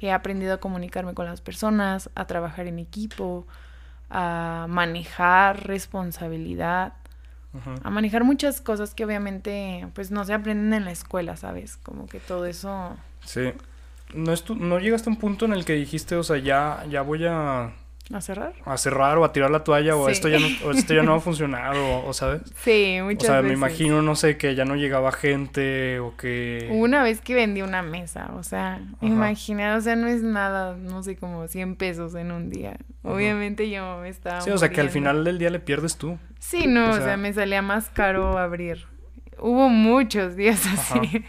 [0.00, 3.46] He aprendido a comunicarme con las personas, a trabajar en equipo,
[4.10, 6.94] a manejar responsabilidad
[7.82, 11.76] a manejar muchas cosas que obviamente pues no se aprenden en la escuela, ¿sabes?
[11.76, 12.96] Como que todo eso...
[13.24, 13.52] Sí.
[14.14, 17.02] ¿No, es ¿No llegaste a un punto en el que dijiste, o sea, ya, ya
[17.02, 17.72] voy a
[18.12, 18.52] ¿A cerrar?
[18.66, 21.12] A cerrar o a tirar la toalla o esto ya no, o esto ya no
[21.12, 22.42] va a funcionar o, ¿sabes?
[22.56, 23.30] Sí, muchas veces.
[23.30, 26.68] O sea, me imagino, no sé, que ya no llegaba gente o que...
[26.70, 31.02] Una vez que vendí una mesa, o sea, imagina, o sea, no es nada, no
[31.02, 32.76] sé, como 100 pesos en un día.
[33.02, 36.18] Obviamente yo me estaba Sí, o sea, que al final del día le pierdes tú.
[36.38, 38.86] Sí, no, o sea, me salía más caro abrir.
[39.38, 41.24] Hubo muchos días así.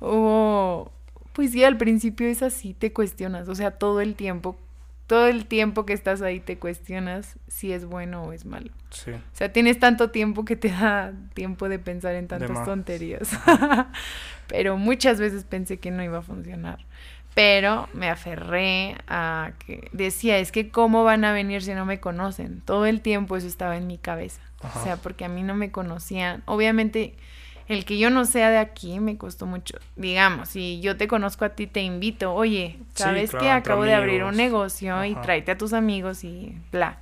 [0.00, 0.92] Hubo...
[1.32, 4.56] Pues sí, al principio es así, te cuestionas, o sea, todo el tiempo
[5.06, 8.70] todo el tiempo que estás ahí te cuestionas si es bueno o es malo.
[8.90, 9.12] Sí.
[9.12, 13.30] O sea, tienes tanto tiempo que te da tiempo de pensar en tantas tonterías.
[14.48, 16.84] Pero muchas veces pensé que no iba a funcionar.
[17.34, 22.00] Pero me aferré a que decía, es que cómo van a venir si no me
[22.00, 22.62] conocen.
[22.62, 24.40] Todo el tiempo eso estaba en mi cabeza.
[24.62, 26.42] O sea, porque a mí no me conocían.
[26.46, 27.14] Obviamente
[27.68, 29.78] el que yo no sea de aquí me costó mucho.
[29.96, 34.24] Digamos, si yo te conozco a ti, te invito, oye, ¿sabes que acabo de abrir
[34.24, 37.00] un negocio y tráete a tus amigos y bla?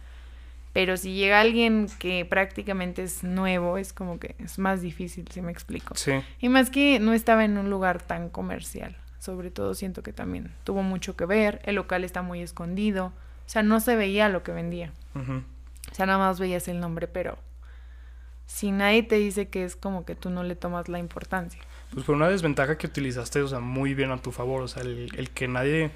[0.72, 5.40] Pero si llega alguien que prácticamente es nuevo, es como que es más difícil, si
[5.40, 5.94] me explico.
[5.94, 6.12] Sí.
[6.40, 8.96] Y más que no estaba en un lugar tan comercial.
[9.20, 11.62] Sobre todo siento que también tuvo mucho que ver.
[11.64, 13.06] El local está muy escondido.
[13.06, 14.92] O sea, no se veía lo que vendía.
[15.14, 17.38] O sea, nada más veías el nombre, pero
[18.46, 21.60] si nadie te dice que es como que tú no le tomas la importancia.
[21.92, 24.82] Pues fue una desventaja que utilizaste, o sea, muy bien a tu favor, o sea,
[24.82, 25.90] el, que nadie,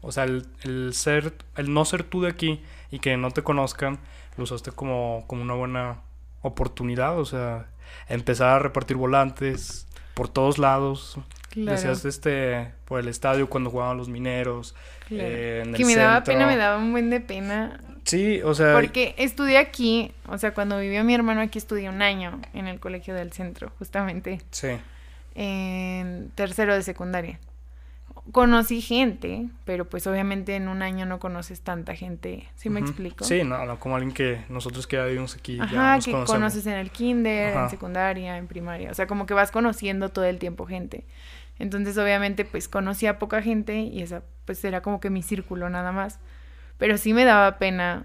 [0.00, 3.98] o sea, el, ser, el no ser tú de aquí y que no te conozcan,
[4.36, 6.00] lo usaste como, como una buena
[6.42, 7.66] oportunidad, o sea,
[8.08, 11.18] empezar a repartir volantes por todos lados.
[11.54, 14.74] Decías este, por el estadio cuando jugaban los mineros.
[15.08, 18.74] Eh, que me daba pena, me daba un buen de pena Sí, o sea...
[18.74, 22.80] Porque estudié aquí, o sea, cuando vivió mi hermano aquí estudié un año en el
[22.80, 24.40] colegio del centro, justamente.
[24.50, 24.68] Sí.
[25.34, 27.40] En tercero de secundaria.
[28.32, 33.24] Conocí gente, pero pues obviamente en un año no conoces tanta gente, ¿sí me explico?
[33.24, 36.32] Sí, no, no, como alguien que nosotros que ya vivimos aquí Ajá, ya nos que
[36.32, 40.24] conoces en el kinder, en secundaria, en primaria, o sea, como que vas conociendo todo
[40.24, 41.04] el tiempo gente.
[41.58, 45.92] Entonces, obviamente, pues conocía poca gente y esa pues era como que mi círculo nada
[45.92, 46.18] más.
[46.84, 48.04] Pero sí me daba pena.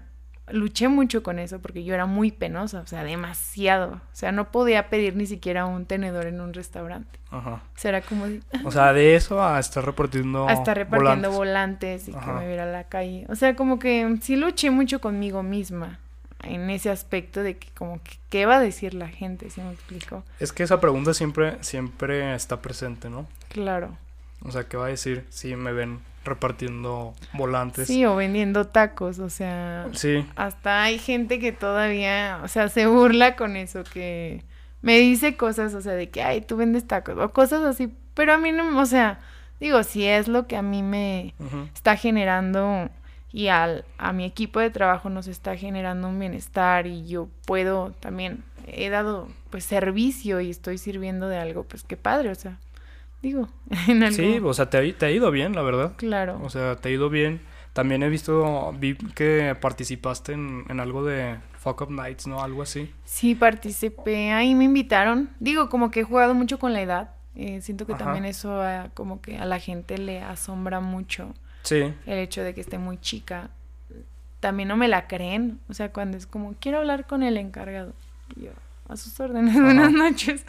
[0.50, 3.92] Luché mucho con eso porque yo era muy penosa, o sea, demasiado.
[3.92, 7.18] O sea, no podía pedir ni siquiera un tenedor en un restaurante.
[7.30, 7.56] Ajá.
[7.56, 8.24] O sea, era como...
[8.64, 10.48] o sea, de eso a estar repartiendo...
[10.48, 13.26] A estar repartiendo volantes, y que me viera a la calle.
[13.28, 15.98] O sea, como que sí luché mucho conmigo misma
[16.42, 19.72] en ese aspecto de que como que qué va a decir la gente, si me
[19.72, 20.24] explico.
[20.38, 23.28] Es que esa pregunta siempre, siempre está presente, ¿no?
[23.50, 23.98] Claro.
[24.42, 27.86] O sea, ¿qué va a decir si me ven repartiendo volantes.
[27.86, 29.88] Sí, o vendiendo tacos, o sea.
[29.92, 30.26] Sí.
[30.36, 34.44] Hasta hay gente que todavía, o sea, se burla con eso, que
[34.82, 38.34] me dice cosas, o sea, de que, ay, tú vendes tacos, o cosas así, pero
[38.34, 39.20] a mí no, o sea,
[39.60, 41.34] digo, si es lo que a mí me
[41.74, 42.90] está generando
[43.32, 47.92] y al, a mi equipo de trabajo nos está generando un bienestar y yo puedo
[48.00, 52.58] también, he dado pues servicio y estoy sirviendo de algo, pues qué padre, o sea
[53.22, 53.48] digo.
[53.88, 54.16] En algo...
[54.16, 55.94] Sí, o sea, te ha, te ha ido bien, la verdad.
[55.96, 56.40] Claro.
[56.42, 57.40] O sea, te ha ido bien.
[57.72, 62.42] También he visto, vi que participaste en, en algo de Fuck Up Nights, ¿no?
[62.42, 62.92] Algo así.
[63.04, 65.30] Sí, participé, ahí me invitaron.
[65.38, 67.10] Digo, como que he jugado mucho con la edad.
[67.36, 68.60] Eh, siento que también eso
[68.94, 71.32] como que a la gente le asombra mucho.
[71.62, 71.94] Sí.
[72.06, 73.50] El hecho de que esté muy chica.
[74.40, 75.60] También no me la creen.
[75.68, 77.92] O sea, cuando es como, quiero hablar con el encargado.
[78.36, 78.50] Y yo,
[78.88, 80.44] a sus órdenes, buenas noches.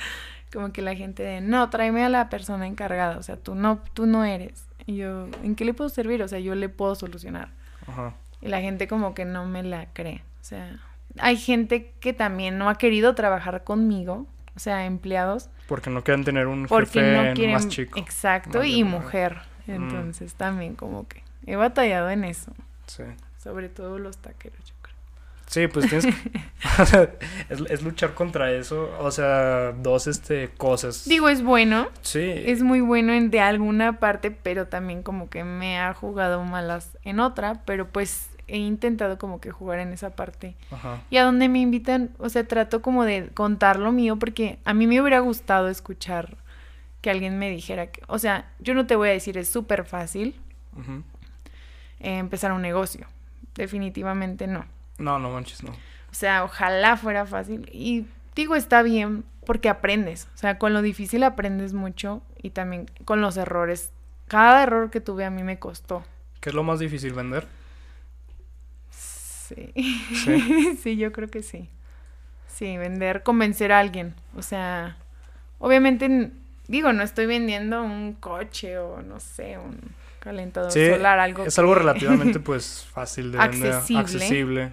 [0.51, 3.17] Como que la gente de, no, tráeme a la persona encargada.
[3.17, 4.65] O sea, tú no, tú no eres.
[4.85, 6.21] Y yo, ¿en qué le puedo servir?
[6.23, 7.49] O sea, yo le puedo solucionar.
[7.87, 8.13] Ajá.
[8.41, 10.23] Y la gente como que no me la cree.
[10.41, 10.79] O sea,
[11.19, 14.25] hay gente que también no ha querido trabajar conmigo.
[14.55, 15.49] O sea, empleados.
[15.67, 17.97] Porque no quieren tener un jefe más chico.
[17.99, 19.37] Exacto, y mujer.
[19.67, 19.71] Mm.
[19.71, 22.51] Entonces también como que he batallado en eso.
[22.87, 23.03] Sí.
[23.37, 24.73] Sobre todo los taqueros.
[25.51, 26.05] Sí, pues tienes
[27.49, 31.03] es, luchar contra eso, o sea, dos este cosas.
[31.09, 31.89] Digo, es bueno.
[32.03, 32.21] Sí.
[32.21, 36.97] Es muy bueno en de alguna parte, pero también como que me ha jugado malas
[37.03, 40.55] en otra, pero pues he intentado como que jugar en esa parte.
[40.71, 41.01] Ajá.
[41.09, 44.73] Y a donde me invitan, o sea, trato como de contar lo mío porque a
[44.73, 46.37] mí me hubiera gustado escuchar
[47.01, 49.83] que alguien me dijera que, o sea, yo no te voy a decir es súper
[49.83, 50.33] fácil
[51.99, 53.05] empezar un negocio,
[53.53, 54.63] definitivamente no.
[55.01, 55.71] No, no manches, no.
[55.71, 57.69] O sea, ojalá fuera fácil.
[57.71, 60.27] Y digo, está bien porque aprendes.
[60.35, 63.91] O sea, con lo difícil aprendes mucho y también con los errores.
[64.27, 66.03] Cada error que tuve a mí me costó.
[66.39, 67.47] ¿Qué es lo más difícil vender?
[68.89, 69.71] Sí.
[69.75, 71.69] Sí, sí yo creo que sí.
[72.47, 74.13] Sí, vender, convencer a alguien.
[74.35, 74.97] O sea,
[75.59, 76.31] obviamente,
[76.67, 79.79] digo, no estoy vendiendo un coche o no sé, un
[80.19, 81.45] calentador solar, algo.
[81.45, 83.73] Es algo relativamente pues fácil de vender.
[83.73, 84.71] Accesible.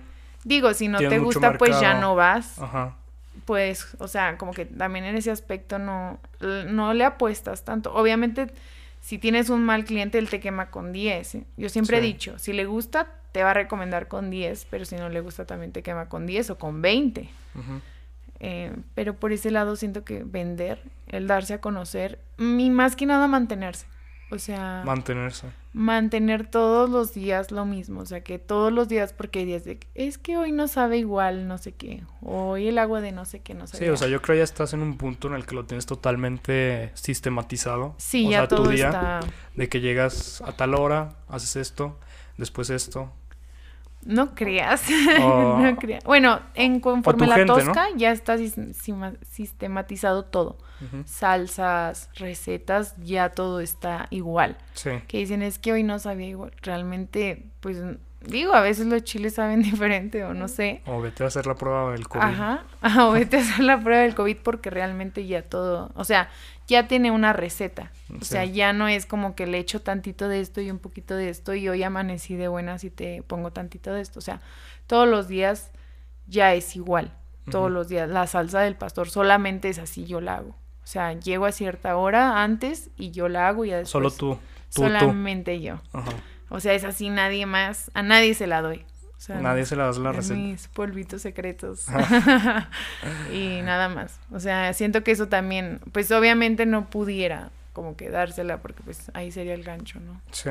[0.48, 2.58] Digo, si no te gusta, pues ya no vas.
[2.58, 2.96] Ajá.
[3.44, 7.94] Pues, o sea, como que también en ese aspecto no, no le apuestas tanto.
[7.94, 8.46] Obviamente,
[9.02, 11.36] si tienes un mal cliente, él te quema con 10.
[11.58, 14.96] Yo siempre he dicho, si le gusta, te va a recomendar con 10, pero si
[14.96, 17.28] no le gusta, también te quema con 10 o con 20.
[18.40, 23.04] Eh, pero por ese lado siento que vender, el darse a conocer, y más que
[23.04, 23.86] nada mantenerse.
[24.30, 24.82] O sea...
[24.84, 25.46] Mantenerse.
[25.72, 28.00] Mantener todos los días lo mismo.
[28.00, 29.80] O sea, que todos los días, porque hay días de...
[29.94, 32.02] Es que hoy no sabe igual, no sé qué.
[32.20, 34.44] Hoy el agua de no sé qué no sabe Sí, o sea, yo creo ya
[34.44, 37.94] estás en un punto en el que lo tienes totalmente sistematizado.
[37.98, 39.20] Sí, o ya sea, todo tu día, está...
[39.54, 41.98] De que llegas a tal hora, haces esto,
[42.36, 43.12] después esto,
[44.04, 44.84] no creas.
[45.18, 46.04] no creas.
[46.04, 50.58] Bueno, en conforme la tosca ya está sistematizado todo.
[51.06, 54.56] Salsas, recetas, ya todo está igual.
[54.74, 54.90] Sí.
[55.08, 56.52] Que dicen es que hoy no sabía igual.
[56.62, 57.82] Realmente, pues
[58.20, 60.82] digo, a veces los chiles saben diferente o no sé.
[60.86, 62.24] O vete a hacer la prueba del COVID.
[62.24, 62.64] Ajá.
[63.00, 66.28] O vete a hacer la prueba del COVID porque realmente ya todo, o sea,
[66.66, 67.90] ya tiene una receta.
[68.20, 71.16] O sea, ya no es como que le echo tantito de esto y un poquito
[71.16, 74.18] de esto y hoy amanecí de buenas y te pongo tantito de esto.
[74.18, 74.40] O sea,
[74.86, 75.70] todos los días
[76.26, 77.12] ya es igual.
[77.50, 78.10] Todos los días.
[78.10, 80.50] La salsa del pastor solamente es así, yo la hago.
[80.50, 83.90] O sea, llego a cierta hora antes y yo la hago y ya después.
[83.90, 84.38] Solo tú.
[84.68, 85.80] solamente yo.
[86.48, 87.90] O sea, es así, nadie más.
[87.94, 88.84] A nadie se la doy.
[89.28, 90.38] Nadie se la da la receta.
[90.38, 91.86] Mis polvitos secretos.
[93.32, 94.20] y nada más.
[94.30, 99.10] O sea, siento que eso también, pues obviamente no pudiera como que dársela porque pues
[99.14, 100.20] ahí sería el gancho, ¿no?
[100.30, 100.50] Sí.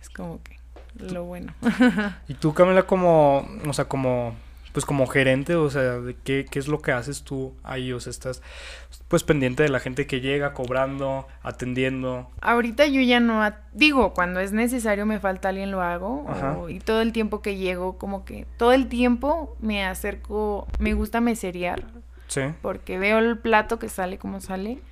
[0.00, 0.58] Es como que
[0.98, 1.54] lo bueno.
[2.28, 4.34] y tú, Camila, como, o sea, como
[4.76, 7.98] pues como gerente, o sea, de qué, qué es lo que haces tú ahí, o
[7.98, 8.42] sea, estás
[9.08, 12.30] pues pendiente de la gente que llega, cobrando, atendiendo.
[12.42, 16.26] Ahorita yo ya no, digo, cuando es necesario me falta alguien lo hago,
[16.68, 21.22] y todo el tiempo que llego, como que todo el tiempo me acerco, me gusta
[21.22, 21.82] meserear,
[22.28, 22.42] sí.
[22.60, 24.82] porque veo el plato que sale como sale,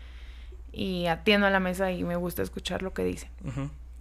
[0.72, 3.28] y atiendo a la mesa y me gusta escuchar lo que dicen.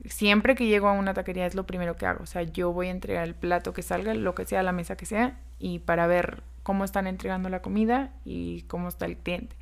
[0.06, 2.24] Siempre que llego a una taquería es lo primero que hago.
[2.24, 4.98] O sea, yo voy a entregar el plato que salga, lo que sea, la mesa
[4.98, 9.56] que sea, y para ver cómo están entregando la comida y cómo está el cliente.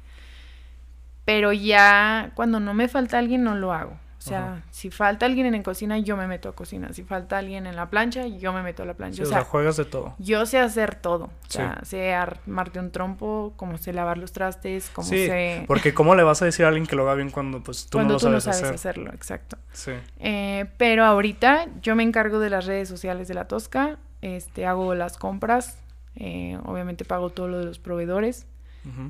[1.25, 3.97] Pero ya cuando no me falta alguien no lo hago.
[4.21, 6.93] O sea, si falta alguien en la cocina, yo me meto a cocina.
[6.93, 9.23] Si falta alguien en la plancha, yo me meto a la plancha.
[9.23, 10.13] o, sea, juegas de todo.
[10.19, 11.25] Yo sé hacer todo.
[11.25, 15.63] O sea, sé armarte un trompo, como sé lavar los trastes, como sí, sé...
[15.65, 17.97] porque ¿cómo le vas a decir a alguien que lo haga bien cuando pues tú
[17.97, 19.11] no lo sabes, no sabes hacerlo?
[19.11, 19.57] Exacto.
[19.73, 19.93] Sí.
[20.19, 23.97] Eh, pero ahorita yo me encargo de las redes sociales de La Tosca.
[24.21, 25.79] Este, hago las compras.
[26.15, 28.45] Eh, obviamente pago todo lo de los proveedores.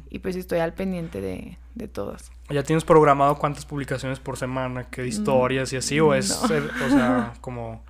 [0.09, 2.32] Y pues estoy al pendiente de, de todas.
[2.49, 5.99] ¿Ya tienes programado cuántas publicaciones por semana, qué historias y así?
[5.99, 7.84] ¿O es, o sea, como...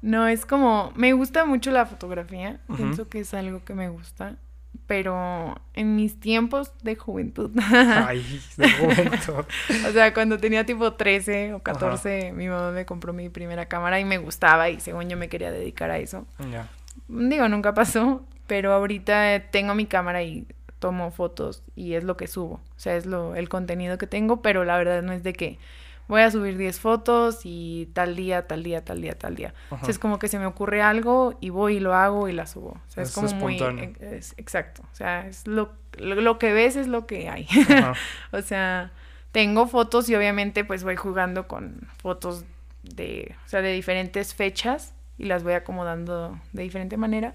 [0.00, 4.36] No, es como, me gusta mucho la fotografía, pienso que es algo que me gusta,
[4.86, 7.50] pero en mis tiempos de juventud.
[7.60, 9.44] Ay, de juventud.
[9.88, 13.98] o sea, cuando tenía tipo 13 o 14, mi mamá me compró mi primera cámara
[13.98, 16.26] y me gustaba y según yo me quería dedicar a eso.
[16.50, 16.68] Ya.
[17.08, 20.46] Digo, nunca pasó, Pero ahorita tengo mi cámara y
[20.78, 22.54] tomo fotos y es lo que subo.
[22.54, 25.58] O sea, es lo, el contenido que tengo, pero la verdad no es de que
[26.08, 29.54] voy a subir 10 fotos y tal día, tal día, tal día, tal día.
[29.70, 32.32] O sea, es como que se me ocurre algo y voy y lo hago y
[32.32, 32.70] la subo.
[32.70, 33.58] O sea, es, como muy...
[34.36, 34.82] exacto.
[34.90, 37.46] O sea, es lo, lo, que ves es lo que hay.
[38.32, 38.90] o sea,
[39.32, 42.44] tengo fotos y obviamente pues voy jugando con fotos
[42.82, 47.34] de, o sea, de diferentes fechas y las voy acomodando de diferente manera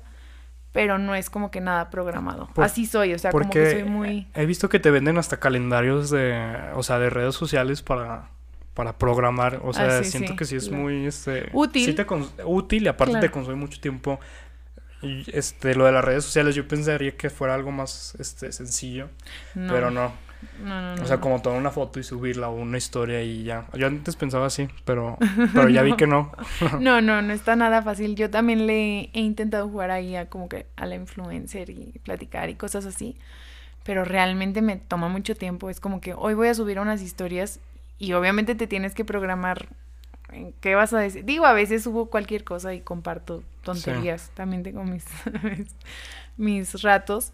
[0.73, 2.49] pero no es como que nada programado.
[2.57, 4.27] Así soy, o sea, como que soy muy...
[4.33, 8.29] He visto que te venden hasta calendarios de, o sea, de redes sociales para,
[8.73, 11.49] para programar, o sea, ah, siento que sí es muy, este...
[11.53, 11.85] Útil.
[11.85, 12.05] Sí te
[12.43, 14.19] útil y aparte te consume mucho tiempo.
[15.03, 19.09] Y, este, lo de las redes sociales yo pensaría que fuera algo más, este, sencillo,
[19.53, 20.11] pero no.
[20.63, 23.67] No, no, O sea, como tomar una foto y subirla o una historia y ya.
[23.73, 25.17] Yo antes pensaba así, pero,
[25.53, 26.31] pero ya vi que no.
[26.79, 28.15] no, no, no está nada fácil.
[28.15, 32.49] Yo también le he intentado jugar ahí a como que a la influencer y platicar
[32.49, 33.17] y cosas así.
[33.83, 35.69] Pero realmente me toma mucho tiempo.
[35.69, 37.59] Es como que hoy voy a subir unas historias
[37.99, 39.67] y obviamente te tienes que programar
[40.31, 41.25] en qué vas a decir.
[41.25, 44.31] Digo, a veces subo cualquier cosa y comparto tonterías.
[44.33, 45.05] También tengo mis,
[46.37, 47.33] mis ratos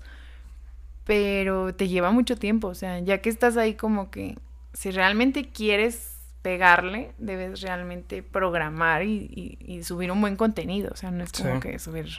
[1.09, 4.37] pero te lleva mucho tiempo, o sea, ya que estás ahí como que
[4.73, 11.23] si realmente quieres pegarle, debes realmente programar y, subir un buen contenido, o sea, no
[11.23, 12.09] es como que subir...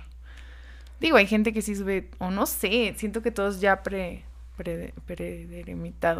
[0.98, 4.24] Digo, hay gente que sí sube, o no sé, siento que todos ya pre,
[4.56, 4.92] pre,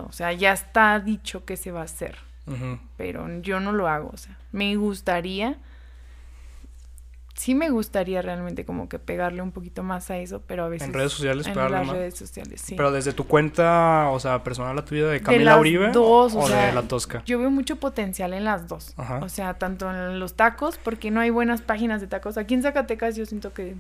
[0.07, 2.19] o sea, ya está dicho que se va a hacer,
[2.97, 5.59] pero yo no lo hago, o sea, me gustaría
[7.41, 10.89] sí me gustaría realmente como que pegarle un poquito más a eso, pero a veces...
[10.89, 12.75] En redes sociales, en las redes sociales, sí.
[12.75, 16.47] Pero desde tu cuenta, o sea, personal la tuya de Camila de Uribe dos, o,
[16.47, 17.23] de La Tosca.
[17.25, 18.95] Yo veo mucho potencial en las dos.
[19.23, 22.37] O sea, tanto en los tacos, porque no hay buenas páginas de tacos.
[22.37, 23.75] Aquí en Zacatecas yo siento que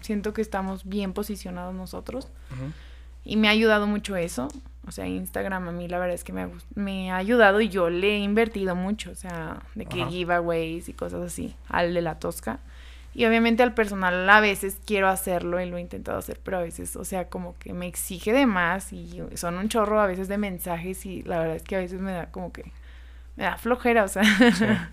[0.00, 2.28] siento que estamos bien posicionados nosotros.
[3.24, 4.48] Y me ha ayudado mucho eso.
[4.86, 7.68] O sea, Instagram a mí la verdad es que me ha, me ha ayudado y
[7.68, 9.10] yo le he invertido mucho.
[9.10, 12.60] O sea, de que giveaways y cosas así al de la Tosca.
[13.16, 16.60] Y obviamente al personal a veces quiero hacerlo y lo he intentado hacer, pero a
[16.60, 20.28] veces, o sea, como que me exige de más y son un chorro a veces
[20.28, 22.70] de mensajes y la verdad es que a veces me da como que
[23.36, 24.22] me da flojera, o sea.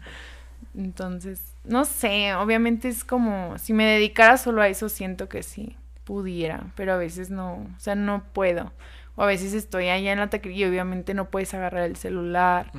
[0.74, 5.76] Entonces, no sé, obviamente es como si me dedicara solo a eso siento que sí
[6.06, 8.72] pudiera, pero a veces no, o sea, no puedo.
[9.18, 12.72] O a veces estoy allá en la taquería y obviamente no puedes agarrar el celular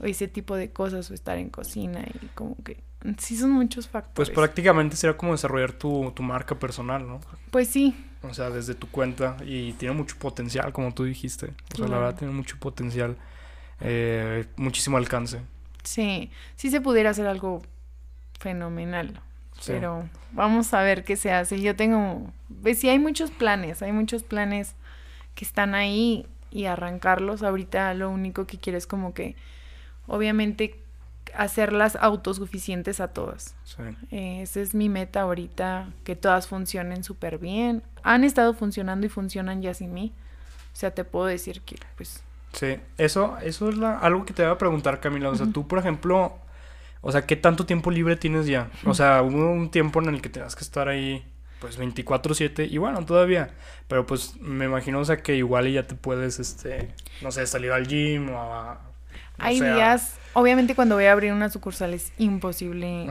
[0.00, 2.87] o ese tipo de cosas o estar en cocina y como que
[3.18, 4.14] Sí, son muchos factores.
[4.14, 7.20] Pues prácticamente sería como desarrollar tu, marca personal, ¿no?
[7.50, 7.94] Pues sí.
[8.22, 9.36] O sea, desde tu cuenta.
[9.44, 11.54] Y tiene mucho potencial, como tú dijiste.
[11.74, 13.16] O sea, la verdad tiene mucho potencial.
[13.80, 15.40] Eh, muchísimo alcance.
[15.84, 17.62] Sí, sí se pudiera hacer algo
[18.40, 19.20] fenomenal.
[19.66, 21.60] Pero vamos a ver qué se hace.
[21.60, 22.30] Yo tengo,
[22.62, 24.74] pues sí hay muchos planes, hay muchos planes
[25.34, 27.42] que están ahí y arrancarlos.
[27.42, 29.36] Ahorita lo único que quiero es como que,
[30.06, 30.80] obviamente,
[31.34, 33.54] hacerlas autosuficientes a todas.
[33.64, 33.82] Sí.
[34.10, 37.82] Eh, esa es mi meta ahorita, que todas funcionen súper bien.
[38.02, 40.12] Han estado funcionando y funcionan ya sin mí.
[40.72, 42.22] O sea, te puedo decir que, pues...
[42.52, 45.28] Sí, eso, eso es algo que te voy a preguntar, Camila.
[45.28, 46.38] O sea, tú, por ejemplo,
[47.00, 48.70] o sea, ¿qué tanto tiempo libre tienes ya?
[48.84, 51.24] O sea, hubo un tiempo en el que tenías que estar ahí,
[51.60, 53.50] pues, 24-7, y bueno, todavía.
[53.86, 57.72] Pero, pues, me imagino, o sea, que igual ya te puedes, este, no sé, salir
[57.72, 58.80] al gym o a...
[59.38, 63.10] Hay días Obviamente cuando voy a abrir una sucursal es imposible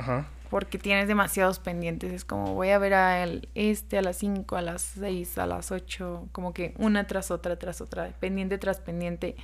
[0.50, 2.12] porque tienes demasiados pendientes.
[2.14, 5.46] Es como voy a ver a el, este a las 5, a las 6, a
[5.46, 9.36] las 8, como que una tras otra, tras otra, pendiente tras pendiente.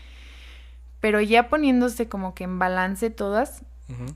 [1.00, 3.64] Pero ya poniéndose como que en balance todas,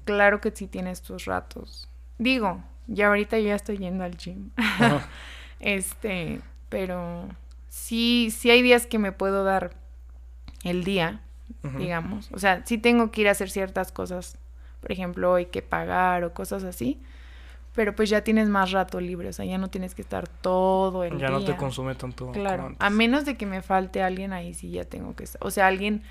[0.05, 1.89] claro que sí tienes tus ratos.
[2.17, 4.51] Digo, ya ahorita yo ya estoy yendo al gym.
[5.59, 6.39] este,
[6.69, 7.27] pero
[7.67, 9.75] sí, sí hay días que me puedo dar
[10.63, 11.21] el día
[11.77, 12.29] digamos.
[12.31, 14.37] O sea, sí tengo que ir a hacer ciertas cosas,
[14.81, 17.01] por ejemplo, hay que pagar o cosas así,
[17.73, 21.03] pero pues ya tienes más rato libre, o sea, ya no tienes que estar todo
[21.03, 21.27] el día.
[21.27, 22.31] Ya no te consume tanto.
[22.31, 25.51] Claro, a menos de que me falte alguien ahí, sí ya tengo que estar, o
[25.51, 26.03] sea, alguien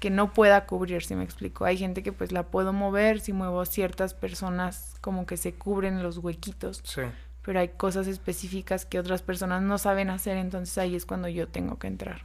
[0.00, 1.64] que no pueda cubrir, si me explico.
[1.64, 6.02] Hay gente que pues la puedo mover, si muevo ciertas personas como que se cubren
[6.02, 6.82] los huequitos.
[6.84, 7.02] Sí.
[7.42, 11.48] Pero hay cosas específicas que otras personas no saben hacer, entonces ahí es cuando yo
[11.48, 12.22] tengo que entrar.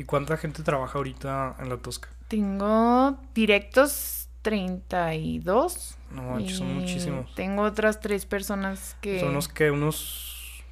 [0.00, 2.08] ¿Y cuánta gente trabaja ahorita en la Tosca?
[2.28, 5.98] Tengo directos 32.
[6.12, 7.34] No, son muchísimos.
[7.34, 9.20] Tengo otras tres personas que...
[9.20, 10.64] ¿Son unos que unos...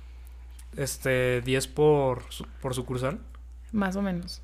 [0.78, 2.22] Este, 10 por,
[2.62, 3.18] por sucursal?
[3.70, 4.40] Más o menos.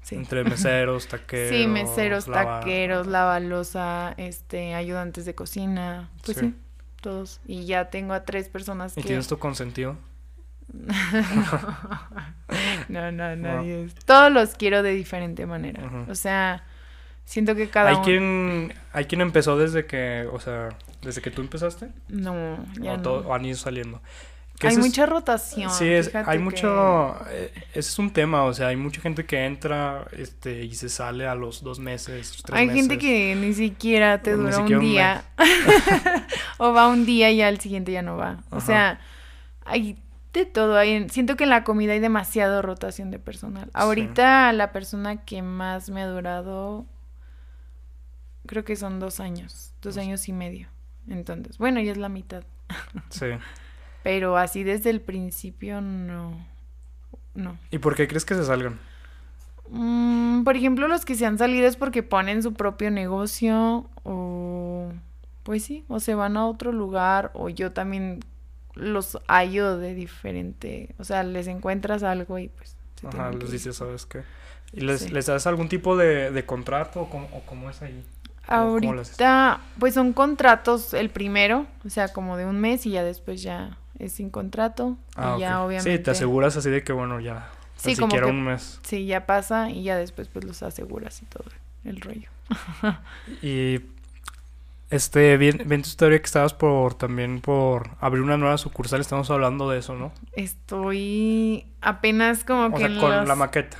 [0.00, 0.14] sí.
[0.14, 1.54] Entre meseros, taqueros.
[1.54, 6.08] Sí, meseros, taqueros, lavalosa, este, ayudantes de cocina.
[6.24, 6.54] Pues sí.
[7.02, 7.40] todos.
[7.46, 9.98] Y ya tengo a tres personas ¿Y tienes tu consentido?
[12.88, 13.88] no, no, nadie.
[14.04, 15.82] Todos los quiero de diferente manera.
[16.08, 16.64] O sea,
[17.24, 20.70] siento que cada ¿Hay quien hay quien empezó desde que, o sea,
[21.02, 21.88] desde que tú empezaste?
[22.08, 23.02] No, ya o no.
[23.02, 24.00] Todo, han ido saliendo.
[24.62, 25.70] Hay mucha rotación.
[25.70, 27.14] Sí, es, hay mucho...
[27.28, 30.88] Eh, ese es un tema, o sea, hay mucha gente que entra este, y se
[30.88, 35.24] sale a los dos meses, tres Hay gente que ni siquiera te dura un día.
[36.58, 38.38] o va un día y al siguiente ya no va.
[38.50, 39.00] O sea,
[39.64, 39.98] hay
[40.36, 40.76] de todo.
[40.76, 43.70] Hay, siento que en la comida hay demasiado rotación de personal.
[43.72, 46.86] Ahorita la persona que más me ha durado,
[48.46, 50.68] creo que son dos años, dos años y medio.
[51.08, 52.44] Entonces, bueno, ya es la mitad.
[53.08, 53.26] sí.
[54.02, 56.46] Pero así desde el principio no.
[57.34, 57.58] No.
[57.70, 58.78] ¿Y por qué crees que se salgan?
[59.68, 64.92] Mm, por ejemplo, los que se han salido es porque ponen su propio negocio o
[65.42, 68.20] pues sí, o se van a otro lugar o yo también
[68.76, 72.76] los hallo de diferente, o sea, les encuentras algo y pues...
[73.04, 74.22] Ajá, les dices, ¿sabes qué?
[74.72, 78.04] ¿Y les, les das algún tipo de, de contrato o cómo, o cómo es ahí?
[78.48, 83.42] Ahorita, pues son contratos el primero, o sea, como de un mes y ya después
[83.42, 84.96] ya es sin contrato.
[85.16, 85.96] Ah, y ya obviamente.
[85.96, 87.50] Sí, te aseguras así de que bueno, ya.
[87.76, 88.80] Sí, como siquiera un mes.
[88.84, 91.44] Sí, ya pasa y ya después pues los aseguras y todo
[91.84, 92.28] el rollo.
[93.42, 93.80] y
[94.90, 99.30] este, bien, bien tu historia que estabas por también por abrir una nueva sucursal, estamos
[99.30, 100.12] hablando de eso, ¿no?
[100.32, 103.78] Estoy apenas como o que sea, con la maqueta.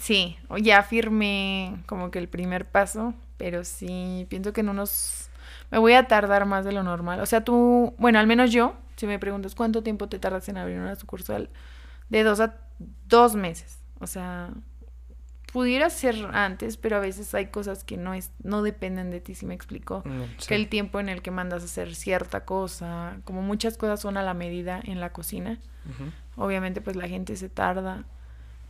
[0.00, 5.30] Sí, ya firmé como que el primer paso, pero sí pienso que en unos
[5.70, 7.20] me voy a tardar más de lo normal.
[7.20, 10.58] O sea, tú, bueno, al menos yo si me preguntas cuánto tiempo te tardas en
[10.58, 11.48] abrir una sucursal,
[12.10, 12.56] de dos a
[13.06, 13.78] dos meses.
[13.98, 14.50] O sea,
[15.52, 19.34] pudiera ser antes, pero a veces hay cosas que no es, no dependen de ti,
[19.34, 20.02] si me explico.
[20.04, 24.00] Mm, que el tiempo en el que mandas a hacer cierta cosa, como muchas cosas
[24.00, 25.58] son a la medida en la cocina.
[26.36, 28.04] Obviamente, pues la gente se tarda.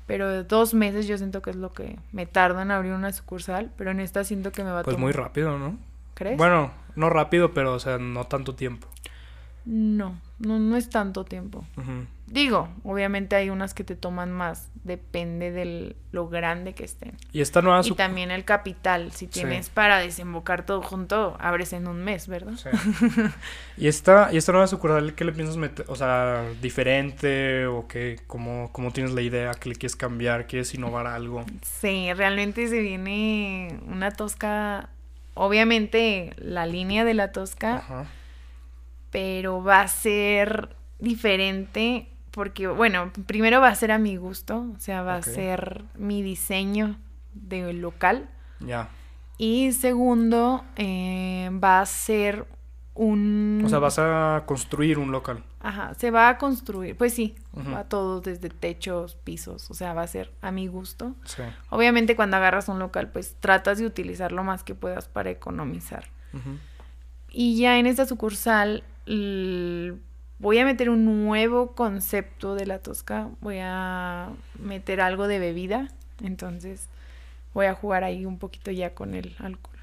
[0.06, 3.70] Pero dos meses yo siento que es lo que me tarda en abrir una sucursal,
[3.76, 5.78] pero en esta siento que me va a Pues muy rápido, ¿no?
[6.14, 6.36] ¿Crees?
[6.36, 8.88] Bueno, no rápido, pero o sea, no tanto tiempo.
[9.64, 11.64] No, no, no es tanto tiempo.
[12.30, 17.16] Digo, obviamente hay unas que te toman más, depende de lo grande que estén.
[17.32, 21.88] Y esta nueva Y también el capital, si tienes para desembocar todo junto, abres en
[21.88, 22.52] un mes, ¿verdad?
[22.54, 22.68] Sí.
[23.76, 25.84] ¿Y esta, y esta nueva sucursal qué le piensas meter?
[25.88, 30.72] O sea, diferente o qué, cómo, cómo tienes la idea, qué le quieres cambiar, quieres
[30.72, 31.44] innovar algo?
[31.62, 34.88] Sí, realmente se viene una tosca,
[35.34, 37.76] obviamente la línea de la tosca.
[37.78, 38.06] Ajá
[39.10, 44.78] pero va a ser diferente porque, bueno, primero va a ser a mi gusto, o
[44.78, 46.96] sea, va a ser mi diseño
[47.34, 48.28] de local.
[48.60, 48.88] Ya.
[49.38, 52.46] Y segundo, eh, va a ser
[52.94, 53.62] un...
[53.64, 55.42] O sea, vas a construir un local.
[55.62, 60.02] Ajá, se va a construir, pues sí, va todo desde techos, pisos, o sea, va
[60.02, 61.14] a ser a mi gusto.
[61.24, 61.42] Sí.
[61.68, 66.06] Obviamente cuando agarras un local, pues tratas de utilizar lo más que puedas para economizar.
[67.30, 68.84] Y ya en esta sucursal
[70.40, 75.88] voy a meter un nuevo concepto de la tosca, voy a meter algo de bebida,
[76.22, 76.88] entonces
[77.54, 79.78] voy a jugar ahí un poquito ya con el alcohol.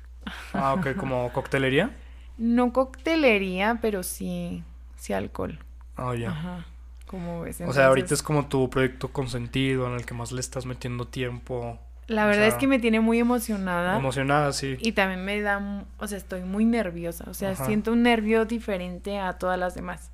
[0.54, 1.92] Ah, ok, como coctelería.
[2.38, 4.64] No coctelería, pero sí,
[4.98, 5.60] sí alcohol.
[5.96, 6.32] Ah, ya.
[6.32, 6.66] Ajá.
[7.06, 7.62] Como ves.
[7.62, 11.08] O sea, ahorita es como tu proyecto consentido en el que más le estás metiendo
[11.08, 11.80] tiempo.
[12.08, 13.98] La verdad es que me tiene muy emocionada.
[13.98, 14.78] Emocionada, sí.
[14.80, 17.26] Y también me da, o sea, estoy muy nerviosa.
[17.30, 20.12] O sea, siento un nervio diferente a todas las demás.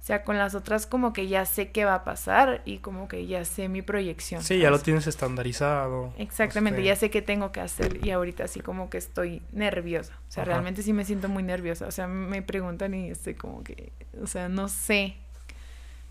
[0.00, 3.08] O sea, con las otras como que ya sé qué va a pasar y como
[3.08, 4.42] que ya sé mi proyección.
[4.42, 6.14] Sí, ya lo tienes estandarizado.
[6.16, 10.14] Exactamente, este ya sé qué tengo que hacer y ahorita así como que estoy nerviosa.
[10.28, 11.86] O sea, realmente sí me siento muy nerviosa.
[11.86, 13.92] O sea, me preguntan y estoy como que,
[14.22, 15.16] o sea, no sé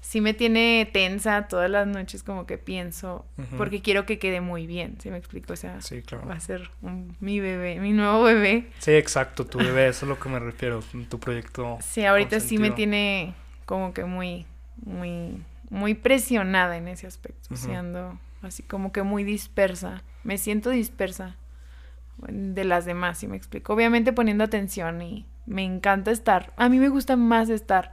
[0.07, 3.25] sí me tiene tensa todas las noches como que pienso,
[3.57, 5.53] porque quiero que quede muy bien, ¿sí me explico?
[5.53, 5.79] O sea,
[6.27, 6.69] va a ser
[7.19, 8.67] mi bebé, mi nuevo bebé.
[8.79, 11.77] Sí, exacto, tu bebé, eso es lo que me refiero, tu proyecto.
[11.81, 13.33] Sí, ahorita sí me tiene
[13.67, 14.47] como que muy,
[14.83, 21.35] muy, muy presionada en ese aspecto, siendo así como que muy dispersa, me siento dispersa
[22.27, 23.73] de las demás, ¿sí me explico?
[23.73, 27.91] Obviamente poniendo atención y me encanta estar, a mí me gusta más estar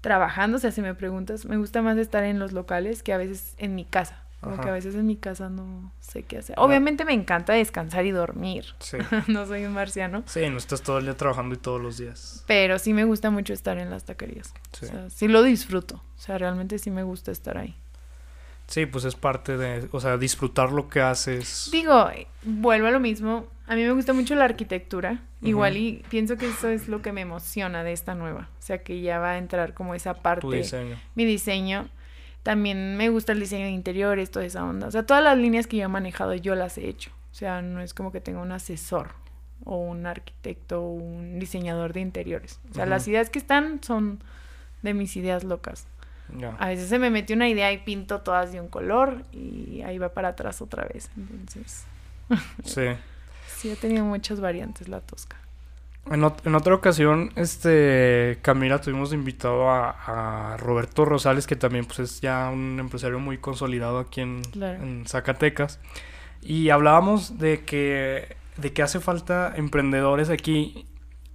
[0.00, 3.18] trabajando, o sea, si me preguntas, me gusta más estar en los locales que a
[3.18, 4.22] veces en mi casa.
[4.44, 6.56] Como que a veces en mi casa no sé qué hacer.
[6.58, 8.66] Obviamente me encanta descansar y dormir.
[8.78, 8.98] Sí.
[9.28, 10.22] no soy un marciano.
[10.26, 12.44] Sí, no estás todo el día trabajando y todos los días.
[12.46, 14.52] Pero sí me gusta mucho estar en las taquerías.
[14.72, 14.86] Sí.
[14.86, 15.96] O sea, sí lo disfruto.
[15.96, 17.76] O sea, realmente sí me gusta estar ahí.
[18.66, 21.68] Sí, pues es parte de, o sea, disfrutar lo que haces.
[21.70, 22.08] Digo,
[22.42, 23.46] vuelvo a lo mismo.
[23.66, 25.22] A mí me gusta mucho la arquitectura.
[25.42, 28.48] Igual y pienso que eso es lo que me emociona de esta nueva.
[28.58, 30.40] O sea, que ya va a entrar como esa parte.
[30.40, 30.96] Tu diseño.
[31.14, 31.88] Mi diseño.
[32.44, 34.86] También me gusta el diseño de interiores, toda esa onda.
[34.86, 37.10] O sea, todas las líneas que yo he manejado yo las he hecho.
[37.32, 39.12] O sea, no es como que tenga un asesor
[39.64, 42.60] o un arquitecto o un diseñador de interiores.
[42.70, 44.22] O sea, las ideas que están son
[44.82, 45.86] de mis ideas locas.
[46.58, 49.98] A veces se me mete una idea y pinto todas de un color y ahí
[49.98, 51.10] va para atrás otra vez.
[51.16, 51.86] Entonces.
[52.64, 52.88] Sí.
[53.56, 55.36] sí, he tenido muchas variantes la tosca.
[56.10, 62.20] En, en, otra ocasión, este, Camila, tuvimos invitado a, Roberto Rosales, que también pues, es
[62.20, 65.80] ya un empresario muy consolidado aquí en, en, Zacatecas.
[66.42, 70.86] Y hablábamos de que, de que hace falta emprendedores aquí.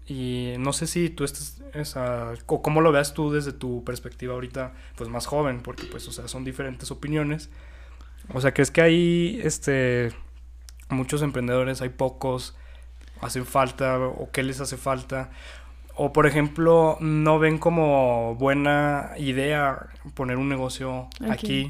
[0.05, 4.33] Y no sé si tú estás, esa, o cómo lo veas tú desde tu perspectiva
[4.35, 7.49] ahorita, pues más joven, porque pues, o sea, son diferentes opiniones.
[8.33, 10.11] O sea, ¿crees que hay, este,
[10.89, 12.55] muchos emprendedores, hay pocos?
[13.21, 15.29] Hacen falta o qué les hace falta.
[15.95, 21.69] O por ejemplo, no ven como buena idea poner un negocio aquí.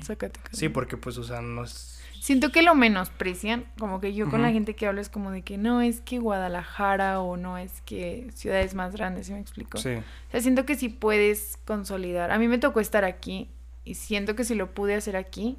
[0.52, 2.00] Sí, porque pues, o sea, no es...
[2.20, 5.42] Siento que lo menosprecian, como que yo con la gente que hablo es como de
[5.42, 9.78] que no es que Guadalajara o no es que ciudades más grandes, ¿sí me explico?
[9.78, 9.96] Sí.
[9.96, 12.30] O sea, siento que si puedes consolidar.
[12.30, 13.50] A mí me tocó estar aquí
[13.84, 15.58] y siento que si lo pude hacer aquí,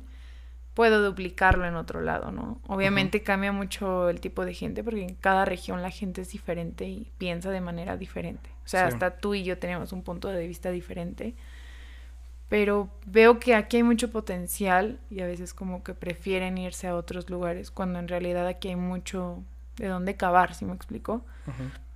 [0.74, 2.60] puedo duplicarlo en otro lado, ¿no?
[2.66, 6.88] Obviamente cambia mucho el tipo de gente porque en cada región la gente es diferente
[6.88, 8.50] y piensa de manera diferente.
[8.64, 11.34] O sea, hasta tú y yo tenemos un punto de vista diferente.
[12.48, 16.96] Pero veo que aquí hay mucho potencial y a veces como que prefieren irse a
[16.96, 19.42] otros lugares cuando en realidad aquí hay mucho
[19.76, 21.24] de dónde cavar, ¿sí me explico?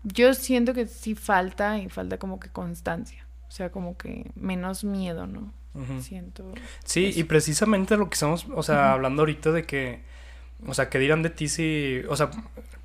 [0.05, 3.27] Yo siento que sí falta y falta como que constancia.
[3.49, 5.53] O sea, como que menos miedo, ¿no?
[6.01, 6.53] Siento.
[6.85, 10.03] Sí, y precisamente lo que estamos, o sea, hablando ahorita de que,
[10.66, 12.31] o sea, que dirán de ti si, o sea,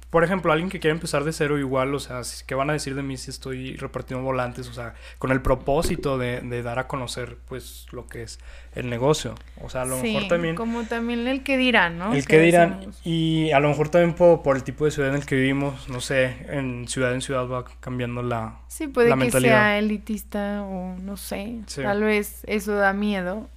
[0.10, 2.96] por ejemplo, alguien que quiere empezar de cero igual, o sea, ¿qué van a decir
[2.96, 4.68] de mí si estoy repartiendo volantes?
[4.68, 8.40] O sea, con el propósito de, de dar a conocer, pues, lo que es
[8.74, 9.36] el negocio.
[9.62, 10.56] O sea, a lo mejor también...
[10.56, 12.14] como también el que dirán, ¿no?
[12.14, 12.92] El que dirán.
[13.04, 15.90] Y a lo mejor también por, por, el tipo de ciudad en el que vivimos,
[15.90, 20.96] no sé, en ciudad en ciudad va cambiando la Sí, puede que sea elitista o
[20.98, 21.60] no sé.
[21.76, 23.48] Tal vez eso da miedo.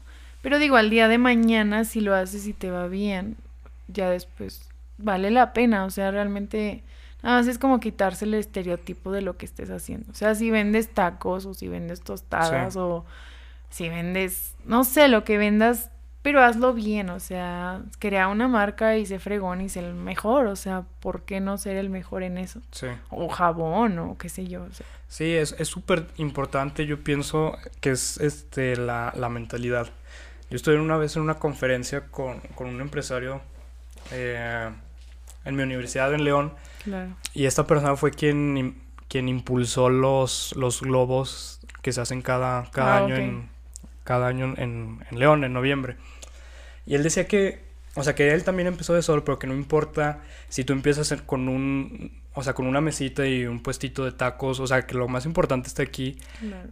[0.42, 3.36] Pero digo, al día de mañana, si lo haces y te va bien,
[3.88, 6.82] ya después vale la pena, o sea, realmente
[7.22, 10.10] nada más es como quitarse el estereotipo de lo que estés haciendo.
[10.10, 13.04] O sea, si vendes tacos o si vendes tostadas o
[13.70, 15.90] si vendes, no sé, lo que vendas,
[16.20, 20.46] pero hazlo bien, o sea, crea una marca y sé fregón y sé el mejor,
[20.46, 22.60] o sea, ¿por qué no ser el mejor en eso?
[22.70, 22.88] Sí.
[23.10, 24.66] O jabón o qué sé yo.
[25.08, 29.88] Sí, es súper importante, yo pienso que es este la, la mentalidad.
[30.50, 33.40] Yo estuve una vez en una conferencia con, con un empresario
[34.10, 34.70] eh,
[35.44, 36.52] en mi universidad en León.
[37.32, 38.76] Y esta persona fue quien,
[39.08, 43.48] quien impulsó los, los globos que se hacen cada, cada ah, año, en,
[44.04, 45.96] cada año en, León, en noviembre.
[46.86, 47.62] Y él decía que,
[47.94, 51.12] o sea, que él también empezó de solo, pero que no importa si tú empiezas
[51.26, 54.94] con un, o sea, con una mesita y un puestito de tacos, o sea, que
[54.94, 56.18] lo más importante está aquí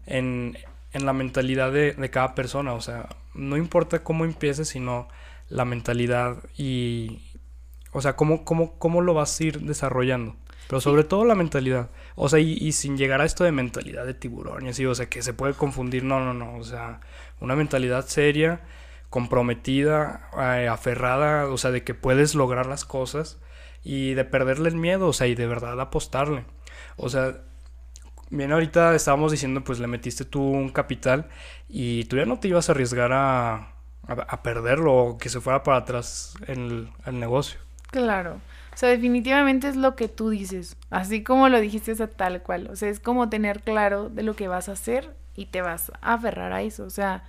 [0.07, 0.57] en,
[0.93, 5.09] en, la mentalidad de, de, cada persona, o sea, no importa cómo empieces, sino
[5.51, 7.21] la mentalidad y,
[7.93, 10.37] o sea, ¿cómo, cómo, cómo lo vas a ir desarrollando?
[10.69, 11.91] Pero sobre todo la mentalidad.
[12.15, 15.09] O sea, y, sin llegar a esto de mentalidad de tiburón y así, o sea,
[15.09, 16.05] que se puede confundir.
[16.05, 16.57] No, no, no.
[16.57, 17.01] O sea,
[17.41, 18.61] una mentalidad seria,
[19.11, 23.41] comprometida, eh, aferrada, o sea, de que puedes lograr las cosas
[23.83, 26.45] y de perderle el miedo, o sea, y de verdad apostarle.
[26.97, 27.43] O sea,
[28.31, 31.29] bien ahorita estábamos diciendo, pues le metiste tú un capital
[31.69, 33.75] y tú ya no te ibas a arriesgar a,
[34.11, 37.61] a, perderlo o que se fuera para atrás en el negocio.
[37.91, 38.41] Claro.
[38.73, 40.77] O sea, definitivamente es lo que tú dices.
[40.91, 42.69] Así como lo dijiste, o sea, tal cual.
[42.71, 45.91] O sea, es como tener claro de lo que vas a hacer y te vas
[46.01, 46.85] a aferrar a eso.
[46.85, 47.25] O sea,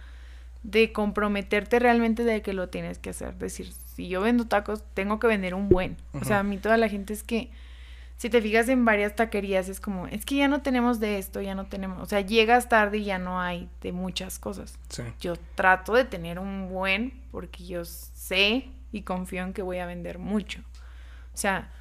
[0.64, 3.36] de comprometerte realmente de que lo tienes que hacer.
[3.36, 5.98] Decir, si yo vendo tacos, tengo que vender un buen.
[6.14, 7.52] O sea, a mí toda la gente es que,
[8.22, 11.42] si te fijas en varias taquerías, es como, es que ya no tenemos de esto,
[11.42, 12.00] ya no tenemos.
[12.04, 14.78] O sea, llegas tarde y ya no hay de muchas cosas.
[15.20, 19.88] Yo trato de tener un buen porque yo sé y confío en que voy a
[19.88, 20.60] vender mucho.
[21.34, 21.72] O sea,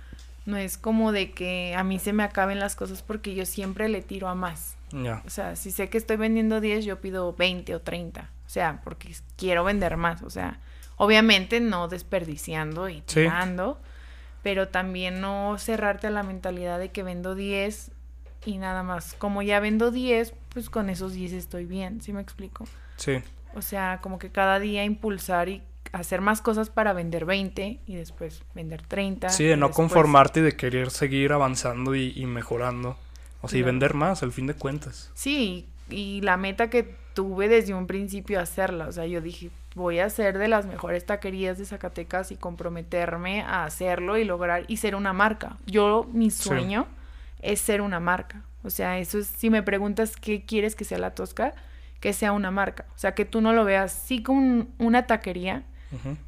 [0.47, 3.91] no es como de que a mí se me acaben las cosas porque yo siempre
[3.91, 4.79] le tiro a más.
[5.27, 8.31] O sea, si sé que estoy vendiendo 10, yo pido 20 o 30.
[8.47, 10.23] O sea, porque quiero vender más.
[10.23, 10.59] O sea,
[10.97, 13.79] obviamente no desperdiciando y tirando,
[14.43, 17.91] pero también no cerrarte a la mentalidad de que vendo 10
[18.47, 19.15] y nada más.
[19.15, 22.67] Como ya vendo 10, pues con esos 10 estoy bien, ¿sí me explico?
[22.97, 23.23] Sí.
[23.55, 25.63] O sea, como que cada día impulsar y
[25.93, 29.29] hacer más cosas para vender 20 y después vender 30.
[29.31, 32.97] Sí, de no conformarte y de querer seguir avanzando y, mejorando.
[33.43, 35.11] O sea, y vender más al fin de cuentas.
[35.15, 38.87] Sí, y la meta que tuve desde un principio hacerla.
[38.87, 39.51] O sea, yo dije,
[39.81, 44.65] voy a ser de las mejores taquerías de Zacatecas y comprometerme a hacerlo y lograr
[44.69, 45.57] y ser una marca.
[45.67, 46.87] Yo, mi sueño
[47.43, 48.43] es ser una marca.
[48.63, 51.55] O sea, eso es, si me preguntas qué quieres que sea la Tosca,
[51.99, 52.85] que sea una marca.
[52.95, 55.65] O sea, que tú no lo veas sí como una taquería,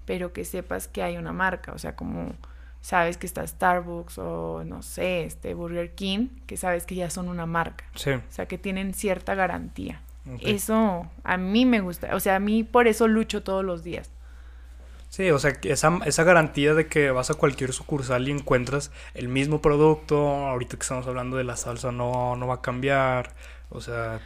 [0.07, 1.73] pero que sepas que hay una marca.
[1.73, 2.33] O sea, como
[2.81, 7.29] sabes que está Starbucks o no sé, este Burger King, que sabes que ya son
[7.29, 7.85] una marca.
[7.95, 8.11] Sí.
[8.13, 10.01] O sea, que tienen cierta garantía.
[10.41, 12.15] Eso a mí me gusta.
[12.15, 14.11] O sea, a mí por eso lucho todos los días.
[15.09, 19.29] Sí, o sea, esa, esa garantía de que vas a cualquier sucursal y encuentras el
[19.29, 23.35] mismo producto, ahorita que estamos hablando de la salsa, no, no va a cambiar.
[23.69, 24.21] O sea,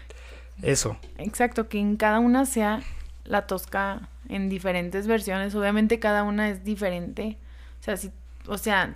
[0.63, 0.97] eso.
[1.19, 2.83] Exacto, que en cada una sea
[3.25, 5.55] la tosca en diferentes versiones.
[5.55, 7.37] Obviamente cada una es diferente.
[7.81, 8.13] O sea, si,
[8.47, 8.95] o sea,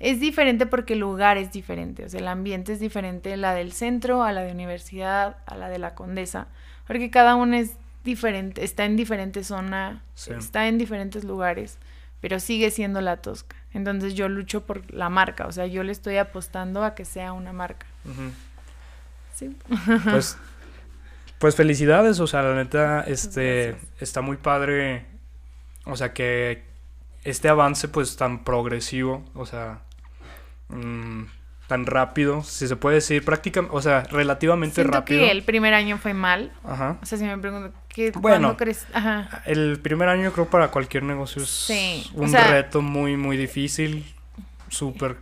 [0.00, 2.04] es diferente porque el lugar es diferente.
[2.04, 5.68] O sea, el ambiente es diferente, la del centro, a la de universidad, a la
[5.68, 6.48] de la condesa.
[6.86, 7.72] Porque cada una es
[8.04, 11.78] diferente, está en diferentes zonas, está en diferentes lugares,
[12.20, 13.56] pero sigue siendo la tosca.
[13.74, 15.46] Entonces yo lucho por la marca.
[15.46, 17.86] O sea, yo le estoy apostando a que sea una marca.
[19.34, 19.56] Sí.
[20.04, 20.38] Pues
[21.38, 25.06] pues felicidades, o sea, la neta, este, está muy padre,
[25.84, 26.64] o sea, que
[27.24, 29.82] este avance pues tan progresivo, o sea,
[30.68, 31.24] mm,
[31.68, 35.20] tan rápido, si se puede decir, prácticamente, o sea, relativamente Siento rápido.
[35.20, 36.50] que el primer año fue mal.
[36.64, 36.98] Ajá.
[37.02, 38.86] O sea, si me pregunto, ¿qué, bueno, crees?
[38.94, 39.42] Ajá.
[39.44, 44.06] El primer año creo para cualquier negocio es un reto muy, muy difícil,
[44.68, 45.18] súper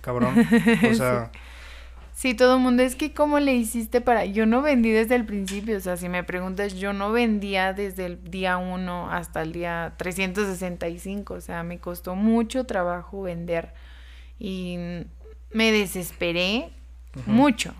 [0.00, 0.46] cabrón.
[0.90, 1.32] O sea...
[2.14, 4.24] Sí, todo el mundo es que cómo le hiciste para...
[4.26, 8.06] Yo no vendí desde el principio, o sea, si me preguntas, yo no vendía desde
[8.06, 13.74] el día 1 hasta el día 365, o sea, me costó mucho trabajo vender
[14.44, 14.76] y
[15.52, 16.70] me desesperé
[17.26, 17.74] mucho,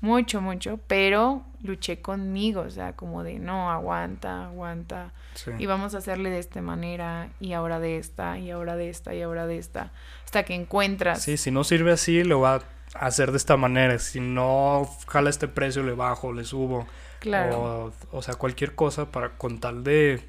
[0.00, 5.12] mucho, mucho, pero luché conmigo, o sea, como de no, aguanta, aguanta,
[5.58, 9.14] y vamos a hacerle de esta manera, y ahora de esta, y ahora de esta,
[9.14, 9.92] y ahora de esta,
[10.24, 11.22] hasta que encuentras.
[11.22, 12.62] Sí, si no sirve así, lo va
[12.94, 13.98] hacer de esta manera.
[13.98, 16.86] Si no jala este precio, le bajo, le subo.
[17.18, 17.92] Claro.
[18.12, 20.22] O, sea, cualquier cosa para con tal de.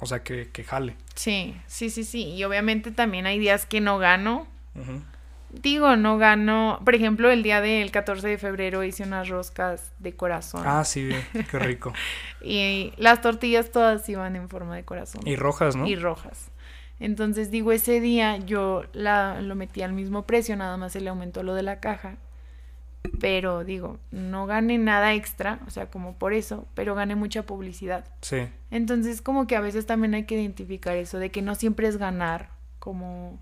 [0.00, 0.94] O sea, que, que, jale.
[1.16, 2.34] Sí, sí, sí, sí.
[2.34, 4.46] Y obviamente también hay días que no gano.
[5.50, 6.80] Digo, no gano.
[6.84, 10.62] Por ejemplo, el día del 14 de febrero hice unas roscas de corazón.
[10.66, 11.08] Ah, sí,
[11.50, 11.92] qué rico.
[12.42, 15.22] y las tortillas todas iban en forma de corazón.
[15.26, 15.86] Y rojas, ¿no?
[15.86, 16.50] Y rojas.
[17.00, 21.08] Entonces digo, ese día yo la, lo metí al mismo precio, nada más se le
[21.08, 22.16] aumentó lo de la caja.
[23.20, 28.04] Pero digo, no gané nada extra, o sea, como por eso, pero gané mucha publicidad.
[28.20, 28.48] Sí.
[28.70, 31.96] Entonces como que a veces también hay que identificar eso, de que no siempre es
[31.96, 32.50] ganar
[32.80, 33.38] como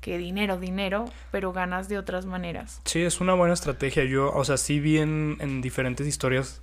[0.00, 2.80] que dinero, dinero, pero ganas de otras maneras.
[2.84, 4.04] Sí, es una buena estrategia.
[4.04, 6.62] Yo, o sea, sí vi en, en diferentes historias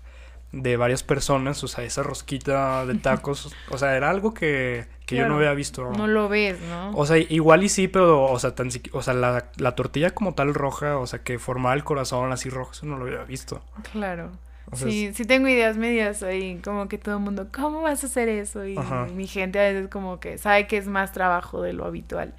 [0.51, 5.17] de varias personas, o sea, esa rosquita de tacos, o sea, era algo que, que
[5.17, 5.91] yo no había visto.
[5.91, 6.91] No lo ves, ¿no?
[6.91, 10.33] O sea, igual y sí, pero, o sea, tan o sea la, la, tortilla como
[10.33, 13.61] tal roja, o sea, que formaba el corazón así rojo, eso no lo había visto.
[13.91, 14.31] Claro.
[14.73, 18.29] sí, sí tengo ideas medias ahí, como que todo el mundo, ¿cómo vas a hacer
[18.29, 18.65] eso?
[18.65, 21.85] Y, y mi gente a veces como que sabe que es más trabajo de lo
[21.85, 22.33] habitual.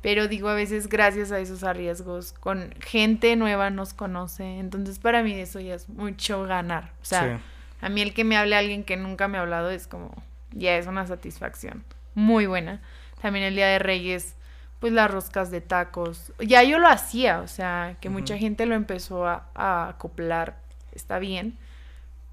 [0.00, 4.58] Pero digo, a veces gracias a esos arriesgos, con gente nueva nos conoce.
[4.58, 6.92] Entonces, para mí eso ya es mucho ganar.
[7.02, 7.40] O sea,
[7.80, 10.14] a mí el que me hable alguien que nunca me ha hablado es como,
[10.52, 11.84] ya es una satisfacción
[12.14, 12.80] muy buena.
[13.20, 14.36] También el Día de Reyes,
[14.78, 16.32] pues las roscas de tacos.
[16.38, 20.58] Ya yo lo hacía, o sea, que mucha gente lo empezó a, a acoplar.
[20.92, 21.58] Está bien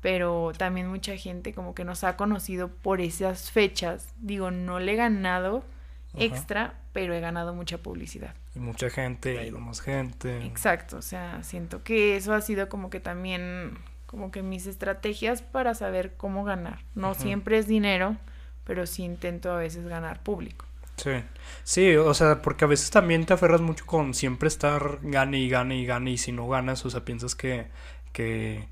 [0.06, 4.14] pero también mucha gente como que nos ha conocido por esas fechas.
[4.20, 5.64] Digo, no le he ganado
[6.18, 8.36] extra, pero he ganado mucha publicidad.
[8.56, 10.46] Y mucha gente, ha ido más gente.
[10.46, 15.42] Exacto, o sea, siento que eso ha sido como que también, como que mis estrategias
[15.42, 16.80] para saber cómo ganar.
[16.96, 18.18] No siempre es dinero,
[18.64, 20.66] pero sí intento a veces ganar público.
[20.98, 21.12] Sí,
[21.64, 25.50] sí, o sea, porque a veces también te aferras mucho con siempre estar gane y
[25.50, 27.68] gane y gane y si no ganas, o sea, piensas que...
[28.14, 28.70] Que,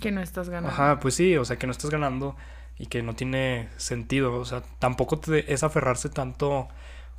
[0.00, 0.74] que no estás ganando.
[0.74, 2.36] Ajá, pues sí, o sea, que no estás ganando
[2.80, 6.68] y que no tiene sentido, o sea, tampoco te, es aferrarse tanto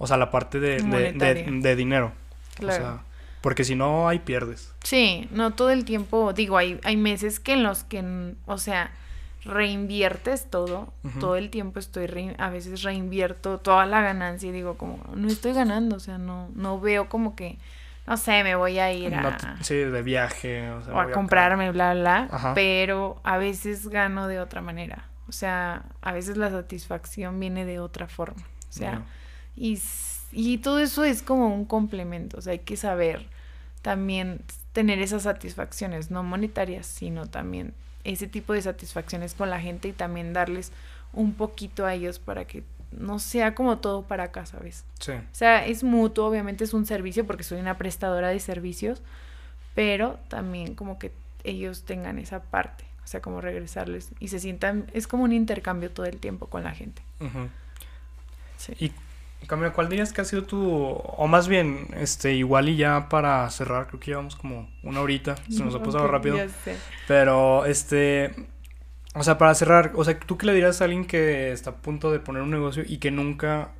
[0.01, 2.11] o sea, la parte de, de, dinero.
[2.55, 2.73] Claro.
[2.73, 3.03] O sea,
[3.41, 4.73] porque si no, ahí pierdes.
[4.83, 8.89] Sí, no todo el tiempo, digo, hay, hay meses que en los que, o sea,
[9.45, 14.97] reinviertes todo, todo el tiempo estoy, a veces reinvierto toda la ganancia y digo como,
[15.13, 17.59] no estoy ganando, o sea, no, no veo como que,
[18.07, 19.57] no sé, me voy a ir a...
[19.61, 20.71] sí, de viaje.
[20.71, 25.33] O, sea, o a comprarme, bla, bla, pero a veces gano de otra manera, o
[25.33, 29.05] sea, a veces la satisfacción viene de otra forma, o sea...
[29.55, 29.81] Y,
[30.31, 33.27] y todo eso es como un complemento, o sea, hay que saber
[33.81, 34.41] también
[34.73, 37.73] tener esas satisfacciones, no monetarias, sino también
[38.03, 40.71] ese tipo de satisfacciones con la gente y también darles
[41.13, 44.83] un poquito a ellos para que no sea como todo para acá, ¿sabes?
[44.99, 45.13] Sí.
[45.13, 49.01] O sea, es mutuo, obviamente es un servicio porque soy una prestadora de servicios,
[49.75, 51.11] pero también como que
[51.43, 56.05] ellos tengan esa parte, sea, como regresarles y se sientan, es como un intercambio todo
[56.05, 57.01] el tiempo con la gente.
[58.57, 58.73] Sí.
[58.79, 58.91] Y
[59.47, 63.49] Camila, ¿cuál dirías que ha sido tu, o más bien, este, igual y ya para
[63.49, 66.37] cerrar, creo que llevamos como una horita, se nos ha pasado rápido.
[67.07, 68.33] Pero, este,
[69.15, 71.75] o sea, para cerrar, o sea, ¿tú qué le dirías a alguien que está a
[71.75, 73.71] punto de poner un negocio y que nunca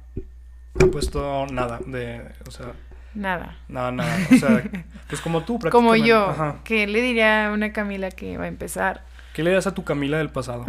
[0.80, 2.74] ha puesto nada de, o sea...
[3.14, 3.58] Nada.
[3.68, 4.18] Nada, nada.
[4.32, 4.64] O sea,
[5.10, 5.72] pues como tú, prácticamente.
[5.72, 6.56] Como yo.
[6.64, 9.04] ¿Qué le diría a una Camila que va a empezar?
[9.34, 10.66] ¿Qué le dirías a tu Camila del pasado?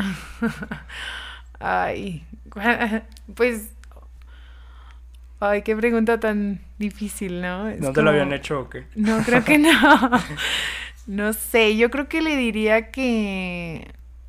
[1.60, 2.24] Ay,
[3.34, 3.70] pues
[5.44, 7.68] Ay, qué pregunta tan difícil, ¿no?
[7.68, 8.84] ¿No te lo habían hecho o qué?
[8.94, 9.72] No, creo que no.
[11.08, 13.88] no sé, yo creo que le diría que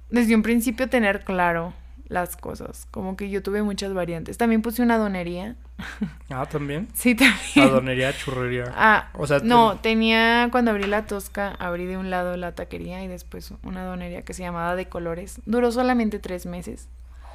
[0.09, 1.75] desde un principio tener claro
[2.13, 2.87] las cosas.
[2.91, 4.37] Como que yo tuve muchas variantes.
[4.37, 5.55] También puse una donería.
[6.29, 6.87] Ah, ¿también?
[6.93, 7.37] Sí, también.
[7.55, 8.65] La donería, churrería.
[8.75, 13.03] Ah, o sea, no, tenía, cuando abrí la tosca, abrí de un lado la taquería
[13.03, 15.41] y después una donería que se llamaba De Colores.
[15.45, 16.87] Duró solamente tres meses.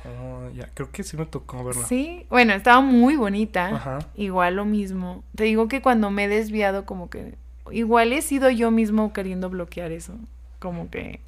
[0.05, 1.85] Oh, ya, creo que sí me tocó verla.
[1.87, 3.99] Sí, bueno, estaba muy bonita.
[4.15, 5.25] Igual lo mismo.
[5.35, 7.35] Te digo que cuando me he desviado, como que.
[7.71, 10.15] Igual he sido yo mismo queriendo bloquear eso.
[10.61, 11.21] Como que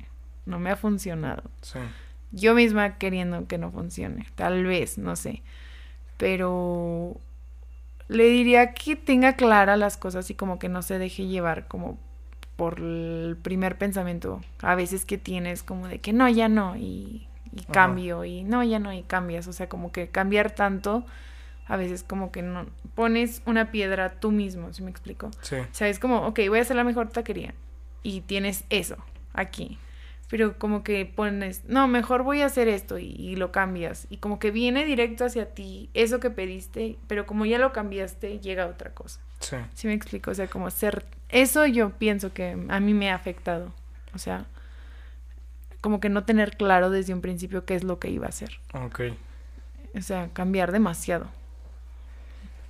[0.47, 1.43] no me ha funcionado.
[1.63, 1.81] Sí.
[2.33, 4.27] Yo misma queriendo que no funcione.
[4.35, 5.43] Tal vez, no sé.
[6.17, 7.17] Pero
[8.09, 11.99] le diría que tenga claras las cosas y como que no se deje llevar como
[12.57, 17.27] por el primer pensamiento a veces que tienes como de que no, ya no y
[17.53, 21.05] y cambio y no, ya no, y cambias, o sea, como que cambiar tanto,
[21.67, 25.31] a veces como que no, pones una piedra tú mismo, ¿sí me explico?
[25.43, 25.57] Sí.
[25.57, 27.55] O sea, es como, ok, voy a hacer la mejor taquería
[28.03, 28.97] y tienes eso
[29.33, 29.79] aquí,
[30.31, 34.39] pero como que pones, no, mejor voy a hacer esto y, lo cambias y como
[34.39, 38.95] que viene directo hacia ti eso que pediste, pero como ya lo cambiaste, llega otra
[38.95, 39.21] cosa.
[39.41, 39.57] Sí.
[39.75, 40.31] ¿Sí me explico?
[40.31, 43.73] O sea, como ser, eso yo pienso que a mí me ha afectado,
[44.15, 44.47] o sea
[45.81, 48.61] como que no tener claro desde un principio qué es lo que iba a hacer.
[48.75, 49.01] Ok.
[49.97, 51.27] O sea, cambiar demasiado.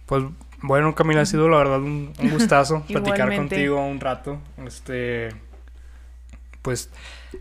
[0.07, 0.25] Pues
[0.63, 4.39] bueno, Camila, ha sido la verdad un, gustazo platicar contigo un rato.
[4.65, 5.31] Este,
[6.63, 6.91] pues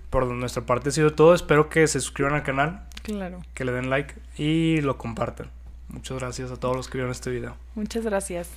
[0.10, 1.34] por nuestra parte ha sido todo.
[1.34, 2.86] Espero que se suscriban al canal.
[3.04, 3.42] Claro.
[3.54, 5.50] Que le den like y lo compartan.
[5.88, 7.56] Muchas gracias a todos los que vieron este video.
[7.76, 8.50] Muchas gracias.